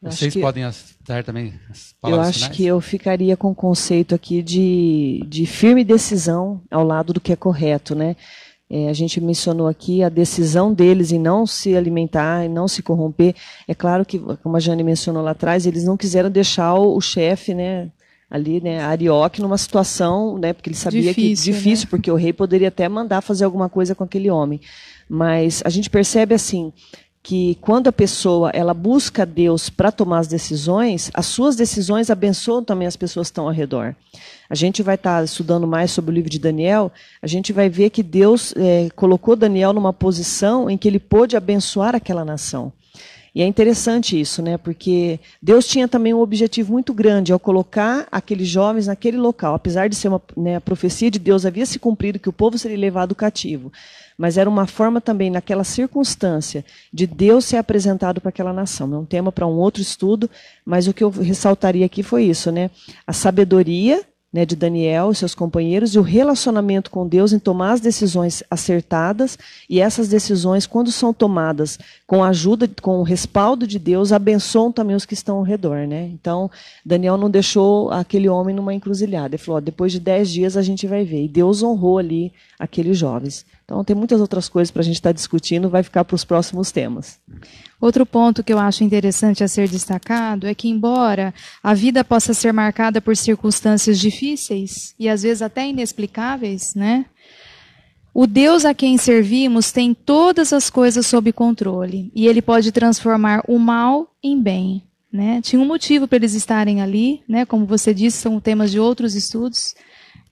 Vocês 0.00 0.34
que, 0.34 0.40
podem 0.40 0.64
dar 1.00 1.24
também 1.24 1.58
as 1.70 1.94
palavras 1.98 2.26
Eu 2.26 2.28
acho 2.28 2.38
finais? 2.40 2.56
que 2.56 2.66
eu 2.66 2.80
ficaria 2.80 3.36
com 3.36 3.50
o 3.50 3.54
conceito 3.54 4.14
aqui 4.14 4.42
de, 4.42 5.24
de 5.26 5.46
firme 5.46 5.82
decisão 5.82 6.60
ao 6.70 6.84
lado 6.84 7.14
do 7.14 7.20
que 7.20 7.32
é 7.32 7.36
correto, 7.36 7.94
né? 7.94 8.14
É, 8.68 8.88
a 8.88 8.92
gente 8.92 9.20
mencionou 9.20 9.68
aqui 9.68 10.02
a 10.02 10.08
decisão 10.08 10.72
deles 10.72 11.12
em 11.12 11.18
não 11.18 11.46
se 11.46 11.76
alimentar, 11.76 12.44
em 12.44 12.48
não 12.48 12.66
se 12.66 12.82
corromper. 12.82 13.34
É 13.68 13.74
claro 13.74 14.04
que, 14.04 14.18
como 14.18 14.56
a 14.56 14.60
Jane 14.60 14.82
mencionou 14.82 15.22
lá 15.22 15.32
atrás, 15.32 15.66
eles 15.66 15.84
não 15.84 15.96
quiseram 15.96 16.30
deixar 16.30 16.74
o, 16.74 16.96
o 16.96 17.00
chefe, 17.00 17.52
né, 17.52 17.90
ali, 18.30 18.60
né, 18.60 18.82
Arioque, 18.82 19.42
numa 19.42 19.58
situação, 19.58 20.38
né, 20.38 20.52
porque 20.52 20.70
ele 20.70 20.76
sabia 20.76 21.02
difícil, 21.02 21.52
que 21.52 21.58
difícil, 21.58 21.86
né? 21.86 21.90
porque 21.90 22.10
o 22.10 22.16
rei 22.16 22.32
poderia 22.32 22.68
até 22.68 22.88
mandar 22.88 23.20
fazer 23.20 23.44
alguma 23.44 23.68
coisa 23.68 23.94
com 23.94 24.02
aquele 24.02 24.30
homem. 24.30 24.60
Mas 25.08 25.62
a 25.64 25.68
gente 25.68 25.90
percebe 25.90 26.34
assim 26.34 26.72
que 27.24 27.56
quando 27.62 27.88
a 27.88 27.92
pessoa 27.92 28.50
ela 28.50 28.74
busca 28.74 29.24
Deus 29.24 29.70
para 29.70 29.90
tomar 29.90 30.18
as 30.18 30.28
decisões, 30.28 31.10
as 31.14 31.24
suas 31.24 31.56
decisões 31.56 32.10
abençoam 32.10 32.62
também 32.62 32.86
as 32.86 32.96
pessoas 32.96 33.28
que 33.28 33.32
estão 33.32 33.46
ao 33.46 33.50
redor. 33.50 33.96
A 34.48 34.54
gente 34.54 34.82
vai 34.82 34.96
estar 34.96 35.20
tá 35.20 35.24
estudando 35.24 35.66
mais 35.66 35.90
sobre 35.90 36.10
o 36.10 36.14
livro 36.14 36.28
de 36.28 36.38
Daniel, 36.38 36.92
a 37.22 37.26
gente 37.26 37.50
vai 37.50 37.70
ver 37.70 37.88
que 37.88 38.02
Deus 38.02 38.52
é, 38.58 38.90
colocou 38.94 39.34
Daniel 39.34 39.72
numa 39.72 39.90
posição 39.90 40.68
em 40.68 40.76
que 40.76 40.86
ele 40.86 41.00
pôde 41.00 41.34
abençoar 41.34 41.94
aquela 41.94 42.26
nação. 42.26 42.70
E 43.34 43.42
é 43.42 43.46
interessante 43.46 44.18
isso, 44.18 44.40
né? 44.40 44.56
Porque 44.56 45.18
Deus 45.42 45.66
tinha 45.66 45.88
também 45.88 46.14
um 46.14 46.20
objetivo 46.20 46.72
muito 46.72 46.94
grande 46.94 47.32
ao 47.32 47.40
colocar 47.40 48.06
aqueles 48.12 48.46
jovens 48.46 48.86
naquele 48.86 49.16
local. 49.16 49.54
Apesar 49.56 49.88
de 49.88 49.96
ser 49.96 50.06
uma 50.06 50.22
né, 50.36 50.56
a 50.56 50.60
profecia 50.60 51.10
de 51.10 51.18
Deus 51.18 51.44
havia 51.44 51.66
se 51.66 51.80
cumprido 51.80 52.20
que 52.20 52.28
o 52.28 52.32
povo 52.32 52.56
seria 52.56 52.78
levado 52.78 53.12
cativo, 53.12 53.72
mas 54.16 54.38
era 54.38 54.48
uma 54.48 54.68
forma 54.68 55.00
também 55.00 55.30
naquela 55.30 55.64
circunstância 55.64 56.64
de 56.92 57.08
Deus 57.08 57.44
ser 57.44 57.56
apresentado 57.56 58.20
para 58.20 58.28
aquela 58.28 58.52
nação. 58.52 58.94
É 58.94 58.98
um 58.98 59.04
tema 59.04 59.32
para 59.32 59.46
um 59.46 59.56
outro 59.56 59.82
estudo, 59.82 60.30
mas 60.64 60.86
o 60.86 60.94
que 60.94 61.02
eu 61.02 61.10
ressaltaria 61.10 61.84
aqui 61.84 62.04
foi 62.04 62.24
isso, 62.24 62.52
né? 62.52 62.70
A 63.04 63.12
sabedoria 63.12 64.00
né, 64.34 64.44
de 64.44 64.56
Daniel 64.56 65.12
e 65.12 65.14
seus 65.14 65.32
companheiros 65.32 65.94
e 65.94 65.98
o 66.00 66.02
relacionamento 66.02 66.90
com 66.90 67.06
Deus 67.06 67.32
em 67.32 67.38
tomar 67.38 67.74
as 67.74 67.80
decisões 67.80 68.42
acertadas 68.50 69.38
e 69.70 69.80
essas 69.80 70.08
decisões, 70.08 70.66
quando 70.66 70.90
são 70.90 71.14
tomadas 71.14 71.78
com 72.04 72.24
a 72.24 72.30
ajuda, 72.30 72.68
com 72.82 72.98
o 72.98 73.04
respaldo 73.04 73.64
de 73.64 73.78
Deus, 73.78 74.10
abençoam 74.10 74.72
também 74.72 74.96
os 74.96 75.06
que 75.06 75.14
estão 75.14 75.36
ao 75.36 75.44
redor. 75.44 75.86
Né? 75.86 76.10
Então, 76.12 76.50
Daniel 76.84 77.16
não 77.16 77.30
deixou 77.30 77.92
aquele 77.92 78.28
homem 78.28 78.56
numa 78.56 78.74
encruzilhada. 78.74 79.36
Ele 79.36 79.42
falou: 79.42 79.60
depois 79.60 79.92
de 79.92 80.00
dez 80.00 80.28
dias 80.28 80.56
a 80.56 80.62
gente 80.62 80.84
vai 80.84 81.04
ver. 81.04 81.26
E 81.26 81.28
Deus 81.28 81.62
honrou 81.62 81.98
ali 81.98 82.32
aqueles 82.58 82.98
jovens. 82.98 83.46
Então, 83.64 83.82
tem 83.82 83.96
muitas 83.96 84.20
outras 84.20 84.48
coisas 84.48 84.70
para 84.70 84.82
a 84.82 84.84
gente 84.84 84.96
estar 84.96 85.08
tá 85.08 85.14
discutindo, 85.14 85.70
vai 85.70 85.82
ficar 85.82 86.04
para 86.04 86.14
os 86.14 86.24
próximos 86.24 86.70
temas. 86.70 87.18
Outro 87.80 88.04
ponto 88.04 88.44
que 88.44 88.52
eu 88.52 88.58
acho 88.58 88.84
interessante 88.84 89.42
a 89.42 89.48
ser 89.48 89.68
destacado 89.68 90.46
é 90.46 90.54
que, 90.54 90.68
embora 90.68 91.32
a 91.62 91.72
vida 91.72 92.04
possa 92.04 92.34
ser 92.34 92.52
marcada 92.52 93.00
por 93.00 93.16
circunstâncias 93.16 93.98
difíceis 93.98 94.94
e 94.98 95.08
às 95.08 95.22
vezes 95.22 95.40
até 95.42 95.66
inexplicáveis, 95.66 96.74
né? 96.74 97.06
O 98.12 98.28
Deus 98.28 98.64
a 98.64 98.72
quem 98.72 98.96
servimos 98.96 99.72
tem 99.72 99.92
todas 99.92 100.52
as 100.52 100.70
coisas 100.70 101.04
sob 101.04 101.32
controle 101.32 102.12
e 102.14 102.28
ele 102.28 102.40
pode 102.40 102.70
transformar 102.70 103.42
o 103.48 103.58
mal 103.58 104.14
em 104.22 104.40
bem. 104.40 104.84
Né? 105.12 105.40
Tinha 105.42 105.60
um 105.60 105.66
motivo 105.66 106.06
para 106.06 106.16
eles 106.16 106.34
estarem 106.34 106.80
ali, 106.80 107.22
né? 107.28 107.44
como 107.44 107.66
você 107.66 107.92
disse, 107.92 108.18
são 108.18 108.40
temas 108.40 108.70
de 108.70 108.78
outros 108.78 109.14
estudos. 109.16 109.74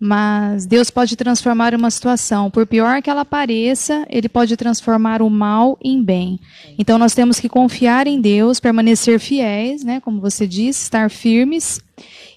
Mas 0.04 0.66
Deus 0.66 0.90
pode 0.90 1.14
transformar 1.14 1.76
uma 1.76 1.88
situação, 1.88 2.50
por 2.50 2.66
pior 2.66 3.00
que 3.00 3.08
ela 3.08 3.24
pareça, 3.24 4.04
Ele 4.10 4.28
pode 4.28 4.56
transformar 4.56 5.22
o 5.22 5.30
mal 5.30 5.78
em 5.80 6.02
bem. 6.02 6.40
Então 6.76 6.98
nós 6.98 7.14
temos 7.14 7.38
que 7.38 7.48
confiar 7.48 8.08
em 8.08 8.20
Deus, 8.20 8.58
permanecer 8.58 9.20
fiéis, 9.20 9.84
né, 9.84 10.00
como 10.00 10.20
você 10.20 10.44
disse, 10.44 10.82
estar 10.82 11.08
firmes 11.08 11.80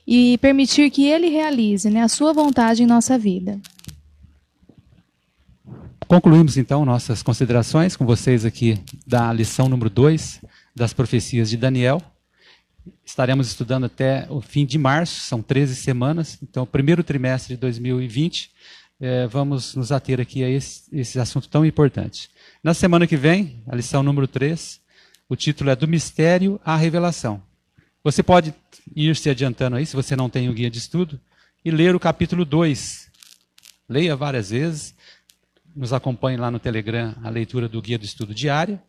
e 0.06 0.38
permitir 0.38 0.92
que 0.92 1.08
Ele 1.08 1.28
realize 1.28 1.90
né, 1.90 2.04
a 2.04 2.08
sua 2.08 2.32
vontade 2.34 2.84
em 2.84 2.86
nossa 2.86 3.18
vida. 3.18 3.60
Concluímos 6.08 6.58
então 6.58 6.86
nossas 6.86 7.24
considerações 7.24 7.96
com 7.96 8.06
vocês 8.06 8.46
aqui 8.46 8.78
da 9.08 9.34
lição 9.34 9.68
número 9.68 9.90
2 9.90 10.40
das 10.76 10.94
profecias 10.94 11.50
de 11.50 11.58
Daniel. 11.58 12.00
Estaremos 13.06 13.48
estudando 13.48 13.86
até 13.86 14.28
o 14.30 14.42
fim 14.42 14.66
de 14.66 14.78
março, 14.78 15.22
são 15.22 15.42
13 15.42 15.76
semanas. 15.76 16.38
Então, 16.42 16.66
primeiro 16.66 17.04
trimestre 17.04 17.56
de 17.56 17.62
2020, 17.62 18.52
é, 19.00 19.28
vamos 19.28 19.76
nos 19.76 19.92
ater 19.92 20.20
aqui 20.20 20.44
a 20.44 20.50
esse, 20.50 20.84
esse 20.92 21.20
assunto 21.20 21.48
tão 21.50 21.66
importante. 21.66 22.30
Na 22.64 22.74
semana 22.74 23.08
que 23.08 23.18
vem, 23.18 23.62
a 23.68 23.76
lição 23.76 24.04
número 24.04 24.28
3, 24.28 24.80
o 25.28 25.36
título 25.36 25.70
é 25.70 25.76
Do 25.76 25.88
Mistério 25.88 26.60
à 26.64 26.76
Revelação. 26.76 27.42
Você 28.04 28.22
pode 28.22 28.54
ir 28.96 29.16
se 29.16 29.30
adiantando 29.30 29.76
aí, 29.76 29.86
se 29.86 29.96
você 29.96 30.16
não 30.16 30.30
tem 30.30 30.48
o 30.50 30.54
guia 30.54 30.70
de 30.70 30.78
estudo, 30.78 31.20
e 31.64 31.72
ler 31.72 31.96
o 31.96 32.00
capítulo 32.00 32.46
2. 32.46 33.10
Leia 33.90 34.16
várias 34.16 34.52
vezes. 34.52 34.96
Nos 35.76 35.92
acompanhe 35.92 36.38
lá 36.38 36.52
no 36.52 36.60
Telegram 36.60 37.16
a 37.24 37.30
leitura 37.30 37.68
do 37.68 37.82
guia 37.82 37.98
do 37.98 38.06
estudo 38.06 38.36
diário. 38.36 38.80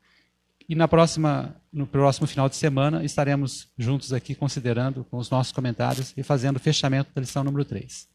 E 0.68 0.74
na 0.74 0.88
próxima, 0.88 1.54
no 1.72 1.86
próximo 1.86 2.26
final 2.26 2.48
de 2.48 2.56
semana 2.56 3.04
estaremos 3.04 3.68
juntos 3.78 4.12
aqui 4.12 4.34
considerando 4.34 5.04
com 5.04 5.18
os 5.18 5.30
nossos 5.30 5.52
comentários 5.52 6.12
e 6.16 6.22
fazendo 6.22 6.56
o 6.56 6.60
fechamento 6.60 7.10
da 7.14 7.20
lição 7.20 7.44
número 7.44 7.64
3. 7.64 8.08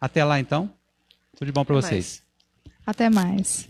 Até 0.00 0.24
lá 0.24 0.38
então. 0.38 0.70
Tudo 1.36 1.46
de 1.46 1.52
bom 1.52 1.64
para 1.64 1.74
vocês. 1.74 2.22
Mais. 2.64 2.78
Até 2.86 3.10
mais. 3.10 3.68